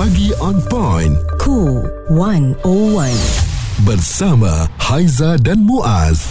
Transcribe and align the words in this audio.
Pagi 0.00 0.32
on 0.40 0.56
point. 0.72 1.12
Cool 1.36 1.84
101. 2.08 2.64
Bersama 3.84 4.64
Haiza 4.80 5.36
dan 5.36 5.60
Muaz. 5.60 6.24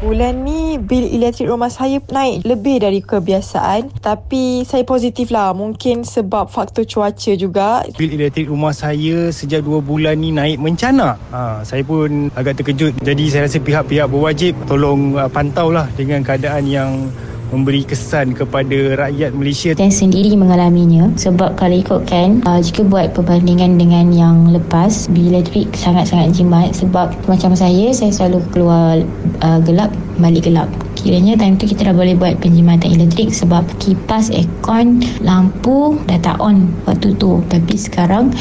Bulan 0.00 0.40
ni 0.40 0.80
bil 0.80 1.12
elektrik 1.12 1.52
rumah 1.52 1.68
saya 1.68 2.00
naik 2.08 2.40
lebih 2.48 2.80
dari 2.80 3.04
kebiasaan 3.04 4.00
tapi 4.00 4.64
saya 4.64 4.80
positif 4.88 5.28
lah 5.28 5.52
mungkin 5.52 6.08
sebab 6.08 6.48
faktor 6.48 6.88
cuaca 6.88 7.36
juga 7.36 7.84
bil 8.00 8.08
elektrik 8.08 8.48
rumah 8.48 8.72
saya 8.72 9.28
sejak 9.28 9.60
dua 9.60 9.84
bulan 9.84 10.16
ni 10.16 10.32
naik 10.32 10.56
mencana. 10.56 11.20
Ha, 11.36 11.68
saya 11.68 11.84
pun 11.84 12.32
agak 12.32 12.64
terkejut. 12.64 12.96
Jadi 13.04 13.28
saya 13.28 13.44
rasa 13.44 13.60
pihak-pihak 13.60 14.08
berwajib 14.08 14.56
tolong 14.64 15.20
uh, 15.20 15.28
pantau 15.28 15.68
lah 15.68 15.84
dengan 15.92 16.24
keadaan 16.24 16.64
yang 16.64 17.12
memberi 17.56 17.88
kesan 17.88 18.36
kepada 18.36 19.00
rakyat 19.00 19.32
Malaysia. 19.32 19.72
Saya 19.72 19.88
sendiri 19.88 20.36
mengalaminya 20.36 21.08
sebab 21.16 21.56
kalau 21.56 21.72
ikutkan 21.80 22.44
uh, 22.44 22.60
jika 22.60 22.84
buat 22.84 23.16
perbandingan 23.16 23.80
dengan 23.80 24.12
yang 24.12 24.52
lepas 24.52 25.08
bil 25.08 25.32
elektrik 25.32 25.72
sangat-sangat 25.72 26.36
jimat 26.36 26.76
sebab 26.76 27.16
macam 27.24 27.56
saya 27.56 27.96
saya 27.96 28.12
selalu 28.12 28.44
keluar 28.52 29.00
uh, 29.40 29.58
gelap 29.64 29.88
balik 30.20 30.44
gelap. 30.48 30.68
Kiranya 30.96 31.36
time 31.36 31.56
tu 31.56 31.68
kita 31.68 31.92
dah 31.92 31.96
boleh 31.96 32.16
buat 32.16 32.40
penjimatan 32.40 32.92
elektrik 32.92 33.32
sebab 33.32 33.64
kipas 33.80 34.32
aircon 34.32 35.00
lampu 35.24 35.96
dah 36.08 36.20
tak 36.20 36.36
on 36.40 36.68
waktu 36.84 37.16
tu. 37.16 37.40
Tapi 37.48 37.74
sekarang 37.76 38.32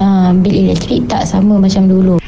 uh, 0.00 0.32
bil 0.32 0.56
elektrik 0.68 1.08
tak 1.12 1.28
sama 1.28 1.60
macam 1.60 1.88
dulu 1.88 2.22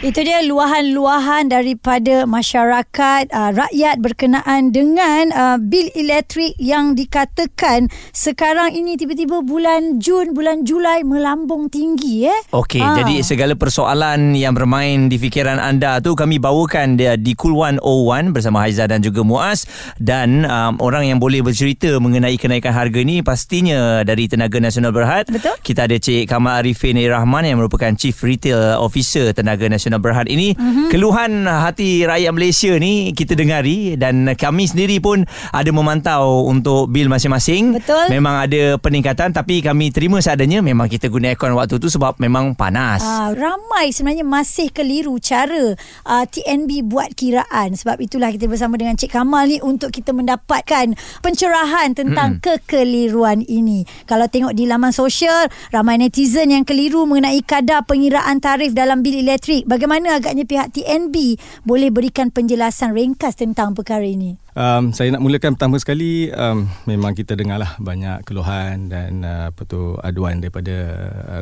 Itu 0.00 0.24
dia 0.24 0.40
luahan-luahan 0.40 1.52
daripada 1.52 2.24
masyarakat 2.24 3.28
uh, 3.36 3.52
rakyat 3.52 4.00
berkenaan 4.00 4.72
dengan 4.72 5.28
uh, 5.28 5.56
bil 5.60 5.92
elektrik 5.92 6.56
yang 6.56 6.96
dikatakan 6.96 7.84
sekarang 8.08 8.72
ini 8.72 8.96
tiba-tiba 8.96 9.44
bulan 9.44 10.00
Jun, 10.00 10.32
bulan 10.32 10.64
Julai 10.64 11.04
melambung 11.04 11.68
tinggi 11.68 12.24
eh. 12.24 12.40
Okey, 12.48 12.80
Ah. 12.80 12.96
jadi 12.96 13.20
segala 13.20 13.52
persoalan 13.52 14.32
yang 14.32 14.56
bermain 14.56 15.12
di 15.12 15.20
fikiran 15.20 15.60
anda 15.60 16.00
tu 16.00 16.16
kami 16.16 16.40
bawakan 16.40 16.96
dia 16.96 17.20
di 17.20 17.36
Cool 17.36 17.60
101 17.60 18.32
bersama 18.32 18.64
Haiza 18.64 18.88
dan 18.88 19.04
juga 19.04 19.20
Muaz 19.20 19.68
dan 20.00 20.48
um, 20.48 20.80
orang 20.80 21.12
yang 21.12 21.20
boleh 21.20 21.44
bercerita 21.44 22.00
mengenai 22.00 22.40
kenaikan 22.40 22.72
harga 22.72 23.04
ni 23.04 23.20
pastinya 23.20 24.00
dari 24.00 24.32
Tenaga 24.32 24.64
Nasional 24.64 24.96
Berhad. 24.96 25.28
Betul. 25.28 25.60
Kita 25.60 25.84
ada 25.84 26.00
Cik 26.00 26.24
Kamal 26.24 26.64
Arifin 26.64 26.96
Rahman 26.96 27.44
yang 27.44 27.60
merupakan 27.60 27.92
Chief 27.92 28.16
Retail 28.16 28.80
Officer 28.80 29.36
Tenaga 29.36 29.68
Nasional 29.68 29.89
Berhad 29.98 30.30
ini. 30.30 30.54
Mhm. 30.54 30.60
Mm-hmm. 30.60 30.88
Keluhan 30.90 31.32
hati 31.46 32.04
rakyat 32.06 32.32
Malaysia 32.34 32.72
ni 32.78 33.10
kita 33.16 33.34
dengari 33.34 33.94
dan 33.98 34.28
kami 34.38 34.66
sendiri 34.70 35.02
pun 35.02 35.26
ada 35.50 35.70
memantau 35.74 36.46
untuk 36.46 36.90
bil 36.90 37.10
masing-masing. 37.10 37.78
Betul. 37.78 38.10
Memang 38.10 38.46
ada 38.46 38.78
peningkatan 38.78 39.34
tapi 39.34 39.64
kami 39.64 39.90
terima 39.90 40.22
seadanya 40.22 40.62
memang 40.62 40.90
kita 40.90 41.10
guna 41.10 41.30
aircon 41.30 41.54
waktu 41.54 41.78
tu 41.78 41.86
sebab 41.86 42.18
memang 42.18 42.54
panas. 42.54 43.02
Ah, 43.02 43.30
ramai 43.32 43.94
sebenarnya 43.94 44.26
masih 44.26 44.70
keliru 44.74 45.16
cara 45.22 45.74
uh, 46.06 46.24
TNB 46.26 46.86
buat 46.86 47.14
kiraan 47.14 47.78
sebab 47.78 47.98
itulah 48.02 48.28
kita 48.34 48.50
bersama 48.50 48.74
dengan 48.74 48.98
Cik 48.98 49.14
Kamal 49.14 49.46
ni 49.46 49.58
untuk 49.62 49.94
kita 49.94 50.10
mendapatkan 50.10 50.92
pencerahan 51.22 51.94
tentang 51.94 52.38
hmm. 52.38 52.42
kekeliruan 52.42 53.46
ini. 53.46 53.86
Kalau 54.04 54.26
tengok 54.26 54.52
di 54.52 54.66
laman 54.66 54.90
sosial 54.90 55.46
ramai 55.70 55.96
netizen 56.02 56.50
yang 56.50 56.66
keliru 56.66 57.06
mengenai 57.06 57.40
kadar 57.46 57.86
pengiraan 57.86 58.42
tarif 58.42 58.74
dalam 58.74 59.00
bil 59.00 59.16
elektrik. 59.22 59.64
Bagaimana 59.80 60.20
agaknya 60.20 60.44
pihak 60.44 60.76
TNB 60.76 61.40
boleh 61.64 61.88
berikan 61.88 62.28
penjelasan 62.28 62.92
ringkas 62.92 63.32
tentang 63.32 63.72
perkara 63.72 64.04
ini? 64.04 64.36
Um, 64.52 64.92
saya 64.92 65.08
nak 65.08 65.24
mulakan 65.24 65.56
pertama 65.56 65.80
sekali 65.80 66.28
um, 66.36 66.68
memang 66.84 67.16
kita 67.16 67.32
dengarlah 67.32 67.80
banyak 67.80 68.20
keluhan 68.28 68.92
dan 68.92 69.24
uh, 69.24 69.48
apa 69.48 69.64
tu 69.64 69.96
aduan 70.04 70.44
daripada 70.44 70.76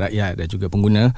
rakyat 0.06 0.38
dan 0.38 0.46
juga 0.46 0.70
pengguna. 0.70 1.10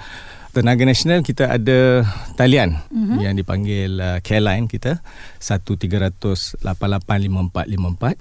Tenaga 0.51 0.83
Nasional 0.83 1.23
kita 1.23 1.47
ada 1.47 2.03
talian 2.35 2.75
mm-hmm. 2.91 3.23
yang 3.23 3.39
dipanggil 3.39 4.03
uh, 4.03 4.19
care 4.19 4.43
line 4.43 4.67
kita 4.67 4.99
13885454. 5.39 6.59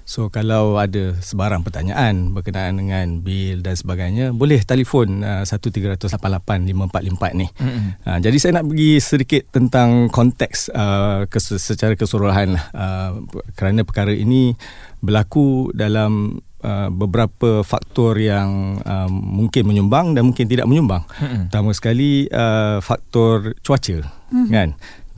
So 0.06 0.30
kalau 0.30 0.78
ada 0.78 1.18
sebarang 1.18 1.66
pertanyaan 1.66 2.30
berkenaan 2.30 2.78
dengan 2.78 3.26
bil 3.26 3.66
dan 3.66 3.74
sebagainya 3.74 4.30
boleh 4.30 4.62
telefon 4.62 5.26
uh, 5.26 5.42
13885454 5.42 7.34
ni. 7.34 7.50
Mm-hmm. 7.50 8.06
Uh, 8.06 8.18
jadi 8.22 8.36
saya 8.38 8.62
nak 8.62 8.70
bagi 8.70 9.02
sedikit 9.02 9.50
tentang 9.50 10.06
konteks 10.06 10.70
uh, 10.70 11.26
kes- 11.26 11.58
secara 11.58 11.98
keseluruhan 11.98 12.54
lah. 12.54 12.64
Uh, 12.70 13.26
kerana 13.58 13.82
perkara 13.82 14.14
ini 14.14 14.54
berlaku 15.02 15.74
dalam 15.74 16.38
uh, 16.64 16.88
beberapa 16.92 17.64
faktor 17.64 18.20
yang 18.20 18.80
uh, 18.84 19.08
mungkin 19.10 19.68
menyumbang 19.68 20.16
dan 20.16 20.28
mungkin 20.28 20.46
tidak 20.46 20.66
menyumbang. 20.68 21.04
Mm-hmm. 21.06 21.42
Pertama 21.48 21.70
sekali 21.76 22.28
uh, 22.30 22.78
faktor 22.84 23.56
cuaca 23.64 24.04
mm-hmm. 24.04 24.48
kan 24.52 24.68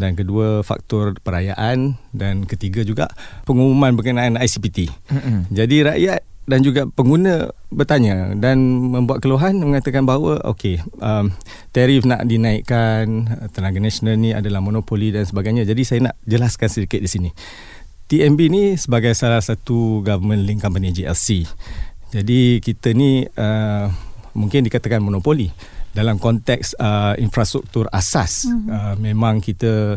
dan 0.01 0.19
kedua 0.19 0.67
faktor 0.67 1.15
perayaan 1.21 1.95
dan 2.11 2.49
ketiga 2.49 2.83
juga 2.83 3.07
pengumuman 3.47 3.95
berkenaan 3.95 4.41
ICPT. 4.41 4.89
Mm-hmm. 4.89 5.39
Jadi 5.53 5.77
rakyat 5.85 6.21
dan 6.43 6.59
juga 6.67 6.91
pengguna 6.91 7.55
bertanya 7.71 8.35
dan 8.35 8.59
membuat 8.91 9.23
keluhan 9.23 9.63
mengatakan 9.63 10.03
bahawa 10.03 10.43
okey 10.51 10.83
um, 10.99 11.31
tarif 11.71 12.03
nak 12.03 12.27
dinaikkan 12.27 13.31
tenaga 13.55 13.79
nasional 13.79 14.19
ni 14.19 14.35
adalah 14.35 14.59
monopoli 14.59 15.15
dan 15.15 15.23
sebagainya. 15.23 15.63
Jadi 15.63 15.83
saya 15.87 16.11
nak 16.11 16.19
jelaskan 16.27 16.67
sedikit 16.67 16.99
di 16.99 17.07
sini. 17.07 17.31
TMB 18.13 18.41
ni 18.53 18.77
sebagai 18.77 19.17
salah 19.17 19.41
satu 19.41 20.05
government 20.05 20.45
link 20.45 20.61
company 20.61 20.93
GLC. 20.93 21.49
Jadi 22.13 22.61
kita 22.61 22.93
ni 22.93 23.25
uh, 23.25 23.89
mungkin 24.37 24.69
dikatakan 24.69 25.01
monopoli 25.01 25.49
dalam 25.97 26.21
konteks 26.21 26.77
uh, 26.77 27.17
infrastruktur 27.17 27.89
asas. 27.89 28.45
Mm-hmm. 28.45 28.69
Uh, 28.69 28.95
memang 29.01 29.41
kita 29.41 29.97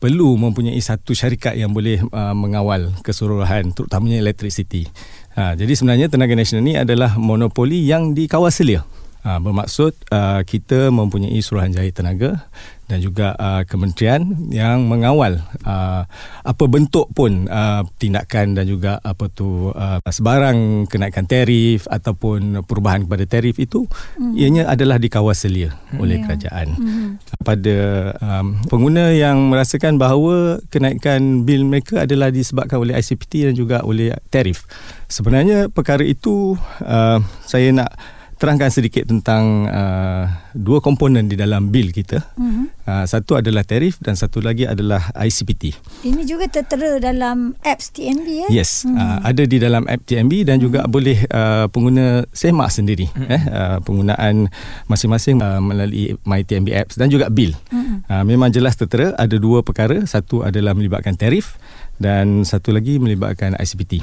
perlu 0.00 0.40
mempunyai 0.40 0.80
satu 0.80 1.12
syarikat 1.12 1.60
yang 1.60 1.76
boleh 1.76 2.00
uh, 2.00 2.32
mengawal 2.32 2.96
keseluruhan 3.04 3.76
terutamanya 3.76 4.16
electricity. 4.16 4.88
Ha, 5.36 5.52
jadi 5.52 5.76
sebenarnya 5.76 6.08
Tenaga 6.08 6.32
Nasional 6.32 6.64
ni 6.64 6.74
adalah 6.80 7.20
monopoli 7.20 7.84
yang 7.84 8.16
dikawal 8.16 8.48
selia. 8.48 8.88
Ha, 9.20 9.36
bermaksud 9.36 9.92
uh, 10.08 10.40
kita 10.48 10.88
mempunyai 10.88 11.36
Suruhanjaya 11.44 11.92
Tenaga 11.92 12.48
dan 12.90 12.98
juga 12.98 13.38
uh, 13.38 13.62
kementerian 13.62 14.26
yang 14.50 14.90
mengawal 14.90 15.38
uh, 15.62 16.02
apa 16.42 16.64
bentuk 16.66 17.06
pun 17.14 17.46
uh, 17.46 17.86
tindakan 18.02 18.58
dan 18.58 18.66
juga 18.66 18.98
apa 19.06 19.30
tu 19.30 19.70
uh, 19.70 20.02
sebarang 20.02 20.90
kenaikan 20.90 21.30
tarif 21.30 21.86
ataupun 21.86 22.66
perubahan 22.66 23.06
kepada 23.06 23.24
tarif 23.30 23.62
itu 23.62 23.86
mm-hmm. 23.86 24.34
ianya 24.34 24.62
adalah 24.66 24.98
dikawal 24.98 25.36
selia 25.38 25.70
mm-hmm. 25.70 26.02
oleh 26.02 26.16
kerajaan. 26.26 26.68
Mm-hmm. 26.74 27.08
Pada 27.46 27.76
um, 28.18 28.58
pengguna 28.66 29.14
yang 29.14 29.38
merasakan 29.54 29.94
bahawa 29.94 30.58
kenaikan 30.66 31.46
bil 31.46 31.62
mereka 31.62 32.02
adalah 32.02 32.34
disebabkan 32.34 32.82
oleh 32.82 32.98
ICPT 32.98 33.46
dan 33.46 33.54
juga 33.54 33.86
oleh 33.86 34.18
tarif. 34.34 34.66
Sebenarnya 35.06 35.70
perkara 35.70 36.02
itu 36.02 36.58
uh, 36.82 37.22
saya 37.46 37.70
nak 37.70 38.18
terangkan 38.40 38.72
sedikit 38.72 39.04
tentang 39.04 39.68
uh, 39.68 40.24
dua 40.56 40.80
komponen 40.80 41.28
di 41.28 41.36
dalam 41.36 41.68
bil 41.68 41.92
kita. 41.92 42.24
Uh-huh. 42.40 42.72
Uh, 42.88 43.04
satu 43.04 43.36
adalah 43.36 43.68
tarif 43.68 44.00
dan 44.00 44.16
satu 44.16 44.40
lagi 44.40 44.64
adalah 44.64 45.12
ICPT. 45.12 45.76
Ini 46.08 46.24
juga 46.24 46.48
tertera 46.48 46.96
dalam 46.96 47.52
apps 47.60 47.92
TNB 47.92 48.48
eh? 48.48 48.50
Yes, 48.50 48.88
uh-huh. 48.88 48.96
uh, 48.96 49.18
ada 49.28 49.44
di 49.44 49.60
dalam 49.60 49.84
app 49.84 50.08
TNB 50.08 50.48
dan 50.48 50.56
uh-huh. 50.56 50.64
juga 50.72 50.80
boleh 50.88 51.20
uh, 51.28 51.68
pengguna 51.68 52.24
semak 52.32 52.72
sendiri 52.72 53.12
uh-huh. 53.12 53.28
eh 53.28 53.42
uh, 53.44 53.78
penggunaan 53.84 54.48
masing-masing 54.88 55.44
uh, 55.44 55.60
melalui 55.60 56.16
My 56.24 56.40
TNB 56.40 56.72
apps 56.72 56.96
dan 56.96 57.12
juga 57.12 57.28
bil. 57.28 57.52
Uh-huh. 57.68 58.00
Uh, 58.08 58.24
memang 58.24 58.48
jelas 58.48 58.72
tertera 58.72 59.12
ada 59.20 59.36
dua 59.36 59.60
perkara, 59.60 60.00
satu 60.08 60.48
adalah 60.48 60.72
melibatkan 60.72 61.12
tarif 61.12 61.60
dan 62.00 62.48
satu 62.48 62.72
lagi 62.72 62.96
melibatkan 62.96 63.52
ICPT. 63.60 64.00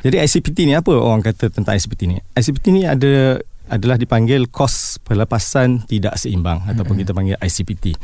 Jadi 0.00 0.16
ICPT 0.16 0.70
ni 0.70 0.78
apa 0.78 0.94
orang 0.94 1.20
kata 1.20 1.50
tentang 1.50 1.74
ICPT 1.76 2.02
ni? 2.08 2.16
ICPT 2.38 2.66
ni 2.72 2.86
ada 2.86 3.42
adalah 3.70 3.96
dipanggil 3.96 4.50
kos 4.50 4.98
pelepasan 5.06 5.86
tidak 5.86 6.18
seimbang 6.18 6.60
mm-hmm. 6.60 6.72
ataupun 6.74 6.94
kita 6.98 7.14
panggil 7.14 7.38
ICPT. 7.38 7.94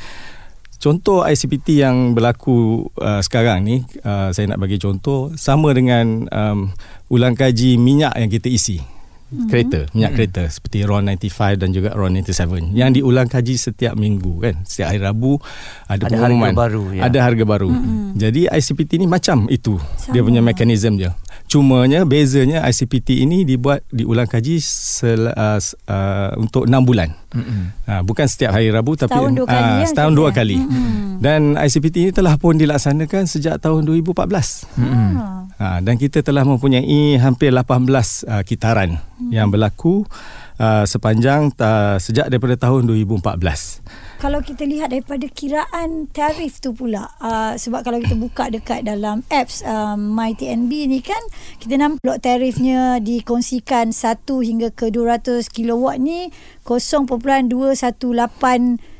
Contoh 0.77 1.25
ICPT 1.27 1.83
yang 1.83 2.15
berlaku 2.15 2.87
uh, 3.01 3.19
sekarang 3.19 3.65
ni 3.67 3.83
uh, 4.07 4.31
saya 4.31 4.47
nak 4.47 4.63
bagi 4.63 4.79
contoh 4.79 5.35
sama 5.35 5.75
dengan 5.75 6.31
um, 6.31 6.71
ulang 7.11 7.35
kaji 7.35 7.75
minyak 7.81 8.15
yang 8.15 8.31
kita 8.31 8.47
isi. 8.47 8.79
Mm-hmm. 9.27 9.49
Kereta, 9.51 9.81
minyak 9.91 10.15
mm-hmm. 10.15 10.15
kereta 10.15 10.43
seperti 10.47 10.87
RON 10.87 11.11
95 11.11 11.59
dan 11.59 11.69
juga 11.75 11.91
RON 11.99 12.15
97 12.15 12.79
yang 12.79 12.95
diulang 12.95 13.27
kaji 13.27 13.59
setiap 13.59 13.99
minggu 13.99 14.39
kan. 14.39 14.63
Setiap 14.63 14.95
hari 14.95 15.03
Rabu 15.03 15.43
ada, 15.91 16.07
ada 16.07 16.15
pengumuman. 16.15 16.55
Harga 16.55 16.63
baru, 16.63 16.85
ya. 16.95 17.03
Ada 17.11 17.19
harga 17.27 17.45
baru. 17.45 17.71
Mm-hmm. 17.75 18.07
Jadi 18.23 18.41
ICPT 18.47 18.91
ni 19.03 19.07
macam 19.11 19.51
itu. 19.51 19.83
Sama. 19.99 20.13
Dia 20.15 20.23
punya 20.23 20.41
mekanisme 20.47 20.95
dia. 20.95 21.11
Cumanya 21.47 22.03
bezanya 22.03 22.67
ICPT 22.67 23.23
ini 23.23 23.47
dibuat 23.47 23.87
diulang 23.95 24.27
kaji 24.27 24.59
sel, 24.59 25.31
uh, 25.31 25.59
uh, 25.63 26.31
untuk 26.37 26.67
6 26.67 26.75
bulan. 26.83 27.15
Mm-hmm. 27.31 27.63
Uh, 27.87 28.03
bukan 28.03 28.27
setiap 28.27 28.51
hari 28.59 28.75
Rabu 28.75 28.99
tapi 28.99 29.15
setahun 29.15 29.33
dua 29.33 29.47
kali. 29.47 29.71
Uh, 29.71 29.79
ya, 29.79 29.87
setahun 29.87 30.15
dua 30.19 30.29
ya? 30.29 30.35
kali. 30.35 30.59
Mm-hmm. 30.59 31.23
Dan 31.23 31.41
ICPT 31.55 31.97
ini 32.03 32.11
telah 32.11 32.35
pun 32.35 32.59
dilaksanakan 32.59 33.31
sejak 33.31 33.63
tahun 33.63 33.87
2014. 33.87 34.27
Mm-hmm. 34.75 35.37
Ha, 35.57 35.81
dan 35.81 35.97
kita 35.97 36.21
telah 36.21 36.45
mempunyai 36.45 37.17
hampir 37.17 37.49
18 37.49 37.89
uh, 38.29 38.45
kitaran 38.45 39.01
hmm. 39.01 39.33
yang 39.33 39.49
berlaku 39.49 40.05
uh, 40.61 40.85
sepanjang 40.85 41.49
uh, 41.57 41.97
sejak 41.97 42.29
daripada 42.29 42.61
tahun 42.61 42.85
2014. 42.85 43.81
Kalau 44.17 44.41
kita 44.41 44.65
lihat 44.65 44.97
daripada 44.97 45.29
kiraan 45.29 46.09
tarif 46.09 46.65
tu 46.65 46.73
pula 46.73 47.13
uh, 47.21 47.53
sebab 47.53 47.85
kalau 47.85 48.01
kita 48.01 48.17
buka 48.17 48.49
dekat 48.49 48.89
dalam 48.89 49.21
apps 49.29 49.61
uh, 49.61 49.93
MyTNB 49.93 50.73
ni 50.89 51.05
kan 51.05 51.21
kita 51.61 51.77
nampak 51.77 52.25
tarifnya 52.25 52.97
dikongsikan 53.05 53.93
1 53.93 54.25
hingga 54.25 54.73
ke 54.73 54.89
200 54.89 55.53
kilowatt 55.53 56.01
ni 56.01 56.33
0.218 56.65 57.53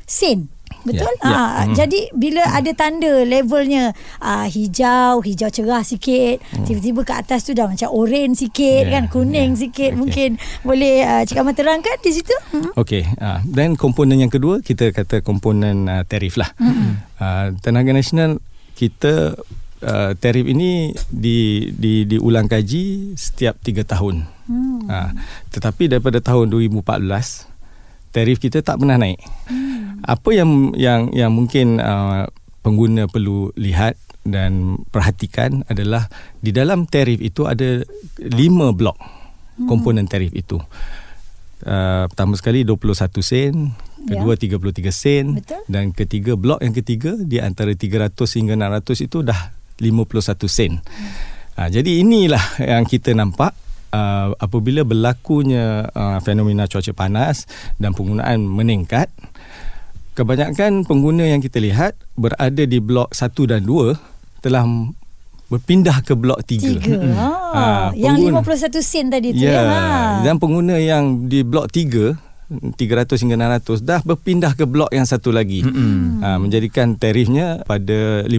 sen. 0.05 0.56
Betul? 0.87 1.13
Ya, 1.19 1.27
ya. 1.27 1.35
Ha, 1.35 1.61
Jadi 1.75 1.99
bila 2.15 2.43
ada 2.47 2.71
tanda 2.71 3.27
levelnya 3.27 3.91
uh, 4.23 4.47
hijau, 4.47 5.19
hijau 5.19 5.49
cerah 5.51 5.83
sikit, 5.83 6.39
tiba-tiba 6.63 7.03
ke 7.03 7.13
atas 7.13 7.43
tu 7.43 7.51
dah 7.51 7.67
macam 7.67 7.91
oren 7.91 8.31
sikit 8.31 8.87
Ya, 8.87 8.93
kan, 8.97 9.11
kuning 9.11 9.59
ya. 9.59 9.67
sikit. 9.67 9.91
Okey. 9.93 9.99
Mungkin 9.99 10.29
boleh 10.63 11.03
uh, 11.03 11.23
cakap 11.27 11.43
mata 11.43 11.59
terangkan 11.59 11.97
di 11.99 12.11
situ? 12.15 12.35
Hmm. 12.55 12.71
Okey, 12.77 13.03
uh, 13.19 13.43
dan 13.43 13.75
komponen 13.75 14.23
yang 14.23 14.31
kedua 14.31 14.63
kita 14.63 14.95
kata 14.95 15.19
komponen 15.19 15.91
uh, 15.91 16.07
tarif 16.07 16.39
lah. 16.39 16.53
Mm-hmm. 16.61 16.91
Uh, 17.17 17.47
Tenaga 17.59 17.91
Nasional 17.91 18.37
kita 18.77 19.33
uh, 19.81 20.11
tarif 20.15 20.45
ini 20.45 20.93
di 21.09 21.69
di 21.73 22.05
diulang 22.05 22.45
kaji 22.45 23.17
setiap 23.17 23.57
3 23.61 23.83
tahun. 23.83 24.15
Hmm. 24.47 24.79
Uh, 24.87 25.11
tetapi 25.51 25.91
daripada 25.91 26.23
tahun 26.23 26.47
2014 26.53 26.85
tarif 28.15 28.37
kita 28.39 28.63
tak 28.63 28.79
pernah 28.79 28.95
naik. 28.95 29.19
Hmm. 29.49 29.76
Apa 30.03 30.29
yang 30.35 30.75
yang 30.77 31.09
yang 31.15 31.31
mungkin 31.33 31.81
uh, 31.81 32.29
pengguna 32.61 33.07
perlu 33.07 33.49
lihat 33.55 33.95
dan 34.27 34.83
perhatikan 34.91 35.63
adalah 35.71 36.11
di 36.43 36.51
dalam 36.51 36.83
tarif 36.83 37.23
itu 37.23 37.47
ada 37.47 37.81
5 38.19 38.27
blok 38.75 38.97
komponen 39.65 40.05
tarif 40.05 40.35
itu. 40.35 40.59
Uh, 41.65 42.05
pertama 42.11 42.37
sekali 42.37 42.61
21 42.61 42.93
sen, 43.25 43.73
kedua 44.05 44.37
Ya. 44.37 44.59
33 44.61 44.93
sen 44.93 45.25
Betul. 45.41 45.61
dan 45.65 45.89
ketiga 45.89 46.37
blok 46.37 46.61
yang 46.61 46.75
ketiga 46.75 47.17
di 47.17 47.41
antara 47.41 47.73
300 47.73 48.13
hingga 48.13 48.53
600 48.53 49.07
itu 49.09 49.17
dah 49.25 49.57
51 49.81 50.45
sen. 50.45 50.77
Ha, 51.57 51.73
jadi 51.73 52.05
inilah 52.05 52.61
yang 52.61 52.85
kita 52.85 53.17
nampak 53.17 53.57
uh, 53.89 54.37
apabila 54.37 54.85
berlakunya 54.85 55.89
uh, 55.89 56.21
fenomena 56.21 56.69
cuaca 56.69 56.93
panas 56.93 57.49
dan 57.81 57.97
penggunaan 57.97 58.45
meningkat 58.45 59.09
kebanyakan 60.17 60.81
pengguna 60.81 61.29
yang 61.29 61.37
kita 61.37 61.61
lihat 61.61 61.93
berada 62.17 62.65
di 62.65 62.81
blok 62.81 63.13
1 63.13 63.29
dan 63.45 63.61
2 63.61 63.93
telah 64.41 64.65
berpindah 65.47 66.01
ke 66.01 66.17
blok 66.17 66.41
3. 66.41 66.57
Tiga. 66.81 66.97
Ha, 67.53 67.93
yang 67.93 68.17
pengguna- 68.17 68.41
51 68.41 68.81
sen 68.81 69.05
tadi 69.07 69.31
tu 69.31 69.39
Ya, 69.39 69.53
ya. 69.53 69.61
Ha. 69.63 69.79
dan 70.25 70.41
pengguna 70.41 70.75
yang 70.75 71.29
di 71.29 71.45
blok 71.45 71.69
3 71.69 72.17
300 72.47 72.79
hingga 73.19 73.35
600 73.59 73.83
dah 73.83 73.99
berpindah 74.01 74.55
ke 74.55 74.63
blok 74.63 74.87
yang 74.89 75.03
satu 75.03 75.29
lagi. 75.29 75.61
Mm-hmm. 75.61 76.23
Ha, 76.23 76.39
menjadikan 76.39 76.95
tarifnya 76.95 77.59
pada 77.61 78.23
54 78.23 78.31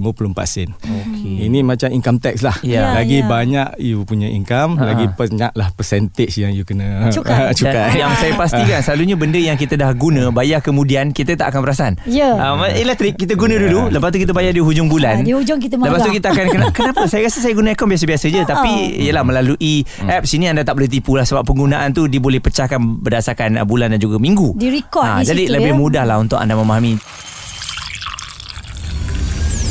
sen. 0.48 0.68
Okey. 0.72 1.44
Ini 1.44 1.60
macam 1.60 1.92
income 1.92 2.18
tax 2.18 2.40
lah. 2.40 2.56
Ya. 2.62 2.96
Lagi 2.96 3.20
Ya. 3.20 3.26
banyak 3.26 3.68
you 3.78 4.02
punya 4.02 4.26
income, 4.26 4.76
Ha. 4.76 4.84
lagi 4.86 5.04
banyak 5.10 5.52
lah 5.52 5.68
percentage 5.72 6.32
yang 6.34 6.50
you 6.50 6.64
kena 6.64 7.04
Cukai. 7.14 7.52
cukai. 7.58 7.92
Dan 7.92 8.00
yang 8.00 8.12
saya 8.16 8.32
pastikan 8.32 8.80
selalunya 8.84 9.12
benda 9.14 9.36
yang 9.36 9.54
kita 9.54 9.76
dah 9.76 9.92
guna 9.92 10.32
bayar 10.32 10.64
kemudian 10.64 11.12
kita 11.12 11.36
tak 11.36 11.52
akan 11.52 11.60
perasan. 11.62 11.92
Ya. 12.04 12.32
Uh, 12.32 12.64
elektrik 12.70 13.14
kita 13.14 13.36
guna 13.36 13.60
dulu 13.60 13.92
lepas 13.92 14.08
tu 14.08 14.18
kita 14.18 14.32
bayar 14.32 14.56
di 14.56 14.64
hujung 14.64 14.88
bulan. 14.88 15.20
Ah, 15.20 15.24
di 15.24 15.36
hujung 15.36 15.60
kita 15.60 15.76
marah. 15.76 15.92
Lepas 15.92 16.08
tu 16.08 16.12
kita 16.14 16.28
akan 16.30 16.46
kena, 16.48 16.64
kenapa 16.72 17.04
saya 17.04 17.28
rasa 17.28 17.38
saya 17.38 17.52
guna 17.52 17.70
aircon 17.70 17.88
biasa-biasa 17.88 18.26
je 18.26 18.40
tapi 18.42 18.70
yalah 19.04 19.20
melalui 19.20 19.84
apps 20.00 20.32
ini 20.32 20.48
anda 20.48 20.64
tak 20.64 20.74
boleh 20.74 20.88
tipu 20.88 21.12
lah 21.12 21.28
sebab 21.28 21.44
penggunaan 21.44 21.92
tu 21.92 22.08
dia 22.08 22.16
boleh 22.16 22.40
pecahkan 22.40 22.80
berdasarkan 22.80 23.60
uh, 23.60 23.66
bulan 23.66 23.92
dan 23.92 23.97
juga 23.98 24.16
minggu. 24.16 24.54
Di 24.56 24.70
record 24.70 25.22
di 25.22 25.28
jadi 25.28 25.44
situ, 25.44 25.54
lebih 25.58 25.72
ya. 25.74 25.78
mudah 25.78 26.04
lah 26.06 26.16
untuk 26.22 26.38
anda 26.38 26.54
memahami. 26.54 26.96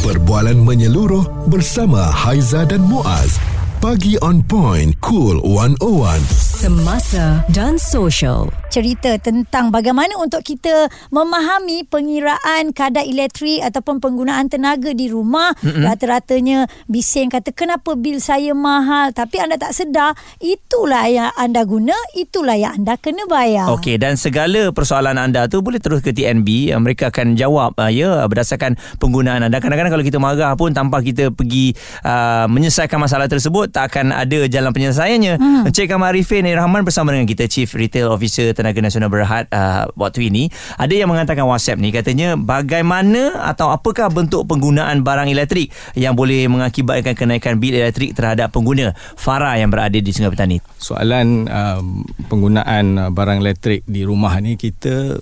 Perbualan 0.08 0.60
menyeluruh 0.64 1.52
bersama 1.52 2.08
Haiza 2.08 2.64
dan 2.64 2.84
Muaz. 2.86 3.40
Pagi 3.78 4.18
on 4.26 4.42
point, 4.42 4.96
cool 5.04 5.38
101. 5.44 6.24
Semasa 6.34 7.46
dan 7.52 7.78
social. 7.78 8.50
Cerita 8.78 9.18
tentang 9.18 9.74
bagaimana 9.74 10.22
untuk 10.22 10.46
kita 10.46 10.86
memahami 11.10 11.82
pengiraan 11.90 12.70
kadar 12.78 13.02
elektrik 13.02 13.66
ataupun 13.66 13.98
penggunaan 13.98 14.54
tenaga 14.54 14.94
di 14.94 15.10
rumah. 15.10 15.58
Mm-hmm. 15.66 15.82
Rata-ratanya 15.82 16.70
bising 16.86 17.34
kata 17.34 17.50
kenapa 17.58 17.98
bil 17.98 18.22
saya 18.22 18.54
mahal 18.54 19.10
tapi 19.18 19.42
anda 19.42 19.58
tak 19.58 19.74
sedar 19.74 20.14
itulah 20.38 21.10
yang 21.10 21.34
anda 21.42 21.66
guna, 21.66 21.98
itulah 22.14 22.54
yang 22.54 22.78
anda 22.78 23.02
kena 23.02 23.26
bayar. 23.26 23.66
Okey 23.74 23.98
dan 23.98 24.14
segala 24.14 24.70
persoalan 24.70 25.18
anda 25.18 25.50
tu 25.50 25.66
boleh 25.66 25.82
terus 25.82 26.06
ke 26.06 26.14
TNB 26.14 26.70
uh, 26.70 26.78
mereka 26.78 27.10
akan 27.10 27.34
jawab 27.34 27.74
uh, 27.82 27.90
ya 27.90 28.30
berdasarkan 28.30 28.78
penggunaan 29.02 29.42
anda 29.42 29.58
kadang-kadang 29.58 29.98
kalau 29.98 30.06
kita 30.06 30.22
marah 30.22 30.54
pun 30.54 30.70
tanpa 30.70 31.02
kita 31.02 31.34
pergi 31.34 31.74
uh, 32.06 32.46
menyelesaikan 32.46 33.02
masalah 33.02 33.26
tersebut 33.26 33.74
tak 33.74 33.90
akan 33.90 34.14
ada 34.14 34.46
jalan 34.46 34.70
penyelesaiannya 34.70 35.34
hmm. 35.42 35.68
Encik 35.74 35.90
Kamal 35.90 36.14
Arifin 36.14 36.46
Rahman 36.46 36.86
bersama 36.86 37.10
dengan 37.10 37.26
kita 37.26 37.50
Chief 37.50 37.68
Retail 37.74 38.14
Officer 38.14 38.54
Tenaga 38.54 38.67
Nasional 38.76 39.08
Berhad 39.08 39.48
uh, 39.54 39.88
waktu 39.96 40.28
ini 40.28 40.52
ada 40.76 40.92
yang 40.92 41.08
mengatakan 41.08 41.48
WhatsApp 41.48 41.80
ni 41.80 41.96
katanya 41.96 42.36
bagaimana 42.36 43.40
atau 43.48 43.72
apakah 43.72 44.12
bentuk 44.12 44.44
penggunaan 44.50 45.06
barang 45.06 45.32
elektrik 45.32 45.72
yang 45.96 46.18
boleh 46.18 46.50
mengakibatkan 46.52 47.16
kenaikan 47.16 47.62
bil 47.62 47.72
elektrik 47.76 48.12
terhadap 48.12 48.52
pengguna 48.52 48.92
Farah 49.16 49.56
yang 49.56 49.72
berada 49.72 49.96
di 49.96 50.12
Sungai 50.12 50.34
Petani 50.34 50.58
Soalan 50.82 51.48
um, 51.48 52.04
penggunaan 52.28 52.86
uh, 52.98 53.10
barang 53.14 53.40
elektrik 53.40 53.88
di 53.88 54.04
rumah 54.04 54.36
ni 54.44 54.60
kita 54.60 55.22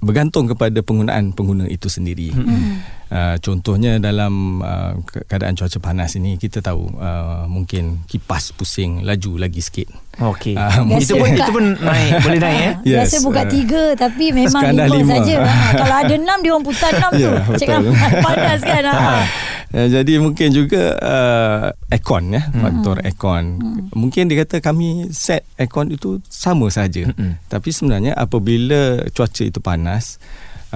bergantung 0.00 0.46
kepada 0.46 0.78
penggunaan 0.84 1.32
pengguna 1.32 1.66
itu 1.66 1.88
sendiri. 1.90 2.30
Hmm. 2.30 2.84
Uh, 3.06 3.38
contohnya 3.38 4.02
dalam 4.02 4.58
uh, 4.58 4.98
ke- 5.06 5.22
keadaan 5.24 5.54
cuaca 5.54 5.78
panas 5.78 6.18
ini 6.18 6.34
kita 6.34 6.58
tahu 6.58 6.90
uh, 6.98 7.46
mungkin 7.46 8.02
kipas 8.04 8.50
pusing 8.50 9.06
laju 9.06 9.38
lagi 9.38 9.62
sikit. 9.62 9.86
Okey. 10.18 10.58
Ah, 10.58 10.82
itu 10.96 11.14
pun 11.14 11.22
buka- 11.22 11.38
itu 11.38 11.50
pun 11.54 11.64
naik 11.78 12.12
boleh 12.18 12.40
naik 12.42 12.58
eh. 12.58 12.66
Ah, 12.66 12.74
Biasa 12.82 13.14
Yes, 13.14 13.22
buka 13.22 13.42
uh, 13.42 13.46
tiga 13.46 13.82
tapi 13.94 14.34
memang 14.34 14.62
lima 14.74 14.90
lima. 14.90 15.12
saja. 15.22 15.34
Ha, 15.38 15.54
kalau 15.86 15.96
ada 16.02 16.14
enam 16.18 16.38
dia 16.42 16.50
orang 16.50 16.66
putar 16.66 16.90
enam 16.90 17.10
tu. 17.14 17.30
Ya, 17.30 17.34
Cakap 17.54 17.78
betul. 17.78 17.94
panas 18.26 18.60
kan. 18.60 18.82
Ha. 18.84 19.14
Uh, 19.70 19.86
jadi 19.86 20.12
mungkin 20.18 20.48
juga 20.50 20.84
uh, 20.98 21.64
aircon 21.86 22.34
ya, 22.34 22.42
hmm. 22.42 22.58
faktor 22.58 22.96
aircon. 23.06 23.44
Hmm. 23.62 23.82
Mungkin 23.94 24.26
dia 24.26 24.42
kata 24.42 24.58
kami 24.58 25.14
set 25.14 25.46
aircon 25.54 25.94
itu 25.94 26.18
sama 26.26 26.66
saja. 26.70 27.06
Hmm. 27.06 27.38
Tapi 27.46 27.70
sebenarnya 27.70 28.18
apabila 28.18 29.06
cuaca 29.10 29.42
itu 29.42 29.62
panas, 29.62 30.18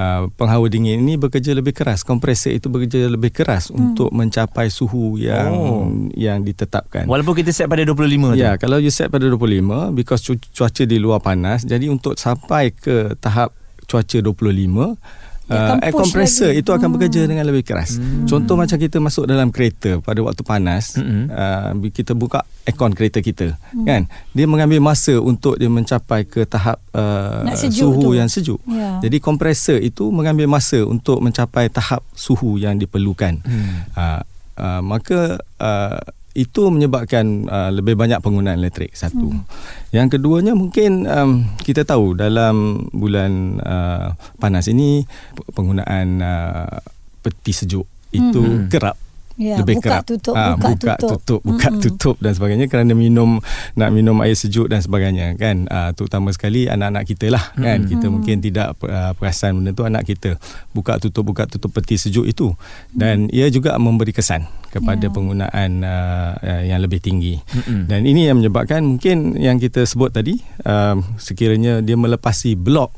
uh, 0.00 0.20
penghawa 0.34 0.66
dingin 0.72 1.04
ini 1.04 1.20
bekerja 1.20 1.52
lebih 1.52 1.76
keras. 1.76 2.00
Kompresor 2.00 2.56
itu 2.56 2.72
bekerja 2.72 3.12
lebih 3.12 3.28
keras 3.30 3.68
hmm. 3.68 3.76
untuk 3.76 4.08
mencapai 4.10 4.72
suhu 4.72 5.20
yang 5.20 5.52
Oh. 5.52 5.84
yang 6.16 6.40
ditetapkan. 6.40 7.04
Walaupun 7.04 7.36
kita 7.36 7.52
set 7.52 7.68
pada 7.68 7.84
25 7.84 8.36
tu. 8.36 8.40
Ya, 8.40 8.56
kalau 8.56 8.80
you 8.80 8.88
set 8.88 9.12
pada 9.12 9.28
25 9.28 9.92
because 9.92 10.24
cu- 10.24 10.40
cuaca 10.56 10.82
di 10.88 10.96
luar 10.96 11.20
panas, 11.20 11.68
jadi 11.68 11.92
untuk 11.92 12.16
sampai 12.16 12.72
ke 12.72 13.12
tahap 13.20 13.52
cuaca 13.84 14.18
25 14.22 14.30
Dia 14.30 14.36
akan 14.54 15.29
Uh, 15.50 15.82
air 15.82 15.90
compressor 15.90 16.54
lagi. 16.54 16.62
itu 16.62 16.70
akan 16.70 16.88
bekerja 16.94 17.26
dengan 17.26 17.42
lebih 17.42 17.66
keras. 17.66 17.98
Hmm. 17.98 18.22
Contoh 18.22 18.54
macam 18.54 18.78
kita 18.78 19.02
masuk 19.02 19.26
dalam 19.26 19.50
kereta 19.50 19.98
pada 19.98 20.22
waktu 20.22 20.46
panas, 20.46 20.94
Hmm. 20.94 21.26
uh, 21.26 21.74
kita 21.90 22.14
buka 22.14 22.46
aircon 22.62 22.94
kereta 22.94 23.18
kita, 23.18 23.58
hmm. 23.74 23.82
kan? 23.82 24.06
Dia 24.30 24.46
mengambil 24.46 24.78
masa 24.78 25.18
untuk 25.18 25.58
dia 25.58 25.66
mencapai 25.66 26.22
ke 26.22 26.46
tahap 26.46 26.78
uh, 26.94 27.42
suhu 27.66 27.98
tu. 27.98 28.10
yang 28.14 28.30
sejuk. 28.30 28.62
Ya. 28.70 29.02
Jadi 29.02 29.18
kompresor 29.18 29.82
itu 29.82 30.14
mengambil 30.14 30.46
masa 30.46 30.86
untuk 30.86 31.18
mencapai 31.18 31.66
tahap 31.66 32.06
suhu 32.14 32.54
yang 32.62 32.78
diperlukan. 32.78 33.42
Hmm. 33.42 33.90
Uh, 33.98 34.20
uh, 34.54 34.80
maka 34.86 35.42
uh, 35.58 35.98
itu 36.30 36.70
menyebabkan 36.70 37.50
uh, 37.50 37.70
lebih 37.74 37.98
banyak 37.98 38.22
penggunaan 38.22 38.62
elektrik 38.62 38.94
satu. 38.94 39.34
Hmm. 39.34 39.42
Yang 39.90 40.18
keduanya 40.18 40.54
mungkin 40.54 41.04
um, 41.10 41.42
kita 41.66 41.82
tahu 41.82 42.14
dalam 42.14 42.86
bulan 42.94 43.58
uh, 43.58 44.14
panas 44.38 44.70
ini 44.70 45.02
penggunaan 45.50 46.22
uh, 46.22 46.78
peti 47.20 47.50
sejuk 47.50 47.86
itu 48.10 48.42
Hmm. 48.42 48.66
kerap 48.70 48.98
Ya, 49.40 49.56
lebih 49.56 49.80
buka 49.80 49.88
kerap. 49.88 50.02
tutup, 50.04 50.36
Ah, 50.36 50.52
buka 50.52 50.68
buka 50.70 50.92
tutup. 50.94 51.10
tutup 51.16 51.40
buka 51.42 51.66
Mm-mm. 51.66 51.80
tutup 51.80 52.16
dan 52.20 52.32
sebagainya 52.32 52.68
kerana 52.68 52.92
minum 52.92 53.40
nak 53.72 53.88
minum 53.88 54.20
air 54.20 54.36
sejuk 54.36 54.68
dan 54.68 54.78
sebagainya 54.78 55.32
kan? 55.34 55.64
Uh, 55.64 55.90
terutama 55.90 56.28
sekali 56.28 56.68
anak-anak 56.68 57.08
kita 57.08 57.32
lah 57.32 57.48
kan? 57.54 57.88
Kita 57.88 58.06
mungkin 58.06 58.38
tidak 58.38 58.76
uh, 58.78 59.16
perasan 59.16 59.56
benda 59.56 59.72
tu 59.72 59.82
anak 59.82 60.04
kita. 60.04 60.36
Buka 60.70 61.00
tutup 61.00 61.24
buka 61.24 61.48
tutup 61.48 61.72
peti 61.72 61.96
sejuk 61.96 62.28
itu. 62.28 62.52
Dan 62.90 63.26
ia 63.28 63.48
juga 63.48 63.72
memberi 63.74 64.12
kesan 64.12 64.44
kepada 64.68 65.02
Ya. 65.02 65.10
penggunaan 65.10 65.70
uh, 65.80 66.32
uh, 66.36 66.62
yang 66.62 66.78
lebih 66.78 67.00
tinggi. 67.00 67.40
Dan 67.64 68.04
ini 68.04 68.28
yang 68.28 68.36
menyebabkan 68.36 68.84
mungkin 68.84 69.34
yang 69.34 69.56
kita 69.56 69.82
sebut 69.82 70.12
tadi 70.12 70.36
uh, 70.62 71.00
sekiranya 71.16 71.80
dia 71.80 71.96
melepasi 71.96 72.54
blok 72.54 72.92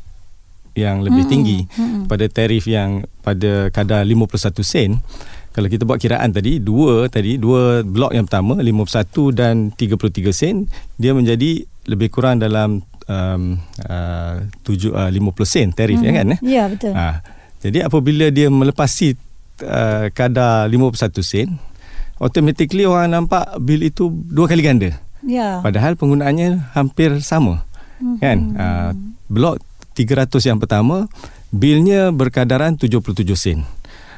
yang 0.73 1.01
lebih 1.01 1.29
tinggi 1.29 1.69
pada 2.05 2.25
tarif 2.27 2.65
yang 2.65 3.05
pada 3.21 3.69
kadar 3.69 4.03
51 4.03 4.57
sen 4.59 4.91
kalau 5.53 5.69
kita 5.69 5.85
buat 5.85 6.01
kiraan 6.01 6.33
tadi 6.33 6.59
dua 6.59 7.07
tadi 7.13 7.37
dua 7.37 7.85
blok 7.85 8.17
yang 8.17 8.25
pertama 8.25 8.57
51 8.59 9.37
dan 9.37 9.55
33 9.73 10.33
sen 10.33 10.65
dia 10.97 11.13
menjadi 11.13 11.65
lebih 11.87 12.09
kurang 12.09 12.41
dalam 12.41 12.81
um, 13.09 13.43
uh, 13.85 14.37
7 14.65 14.93
uh, 14.97 15.11
50 15.13 15.45
sen 15.45 15.69
tarif 15.77 16.01
mm-hmm. 16.01 16.09
ya 16.09 16.19
kan 16.19 16.27
eh? 16.33 16.41
Ya 16.41 16.63
betul. 16.71 16.93
Ha, 16.97 17.21
jadi 17.61 17.87
apabila 17.87 18.33
dia 18.33 18.49
melepasi 18.49 19.15
uh, 19.67 20.09
kadar 20.17 20.67
51 20.73 21.21
sen 21.21 21.49
automatically 22.23 22.87
orang 22.87 23.13
nampak 23.13 23.45
bil 23.59 23.83
itu 23.83 24.09
dua 24.11 24.47
kali 24.47 24.63
ganda. 24.63 24.91
Ya. 25.23 25.63
Padahal 25.63 25.95
penggunaannya 25.95 26.75
hampir 26.75 27.19
sama. 27.23 27.67
Mm-hmm. 27.99 28.17
Kan? 28.19 28.39
Uh, 28.55 28.91
blok 29.31 29.63
300 29.95 30.33
yang 30.49 30.59
pertama 30.59 31.07
bilnya 31.53 32.11
berkadaran 32.15 32.79
77 32.81 33.27
sen. 33.37 33.59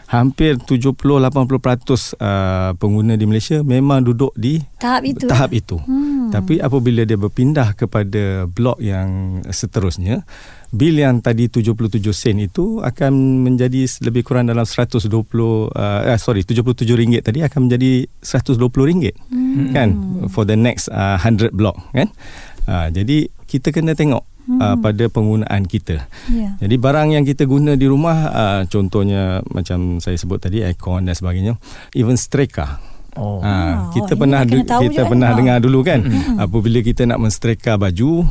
Hampir 0.05 0.61
70-80% 0.61 1.01
uh, 1.01 2.77
pengguna 2.77 3.17
di 3.17 3.25
Malaysia 3.25 3.65
memang 3.65 4.05
duduk 4.05 4.37
di 4.37 4.61
Tahap 4.77 5.03
itu. 5.09 5.25
tahap 5.25 5.51
itu. 5.57 5.77
Hmm. 5.81 6.29
Tapi 6.29 6.61
apabila 6.61 7.09
dia 7.09 7.17
berpindah 7.17 7.73
kepada 7.73 8.45
blok 8.45 8.85
yang 8.85 9.41
seterusnya, 9.49 10.29
bil 10.69 11.01
yang 11.01 11.25
tadi 11.25 11.49
77 11.49 12.05
sen 12.13 12.37
itu 12.43 12.85
akan 12.85 13.47
menjadi 13.49 13.89
lebih 14.05 14.27
kurang 14.29 14.53
dalam 14.53 14.69
120 14.69 15.09
uh, 15.09 15.65
eh, 16.05 16.19
sorry 16.21 16.45
77 16.45 16.85
ringgit 16.85 17.25
tadi 17.25 17.41
akan 17.41 17.71
menjadi 17.71 18.05
120 18.21 18.61
ringgit. 18.85 19.15
Hmm. 19.33 19.73
Kan? 19.73 19.89
For 20.29 20.45
the 20.45 20.59
next 20.59 20.93
uh, 20.93 21.17
100 21.17 21.55
block 21.57 21.81
kan? 21.97 22.13
Uh, 22.69 22.93
jadi 22.93 23.33
kita 23.49 23.73
kena 23.73 23.97
tengok 23.97 24.34
hmm. 24.47 24.61
uh, 24.61 24.77
pada 24.81 25.05
penggunaan 25.09 25.63
kita. 25.65 26.05
Ya. 26.31 26.57
Jadi 26.61 26.75
barang 26.77 27.13
yang 27.13 27.25
kita 27.25 27.45
guna 27.45 27.75
di 27.75 27.85
rumah 27.85 28.17
uh, 28.29 28.61
contohnya 28.67 29.41
macam 29.49 29.99
saya 29.99 30.15
sebut 30.15 30.41
tadi 30.41 30.61
aircon 30.61 31.05
dan 31.05 31.15
sebagainya, 31.17 31.57
even 31.93 32.17
streka. 32.17 32.81
Oh. 33.15 33.39
Ha, 33.39 33.51
Oh, 33.55 33.75
kita 33.95 34.19
ini 34.19 34.21
pernah 34.27 34.41
du- 34.43 34.67
kita 34.67 35.07
pernah 35.07 35.31
ni. 35.31 35.39
dengar 35.39 35.57
dulu 35.63 35.87
kan 35.87 36.03
Mm-hmm. 36.03 36.35
apabila 36.35 36.83
kita 36.83 37.07
nak 37.07 37.23
menstreka 37.23 37.79
baju 37.79 38.27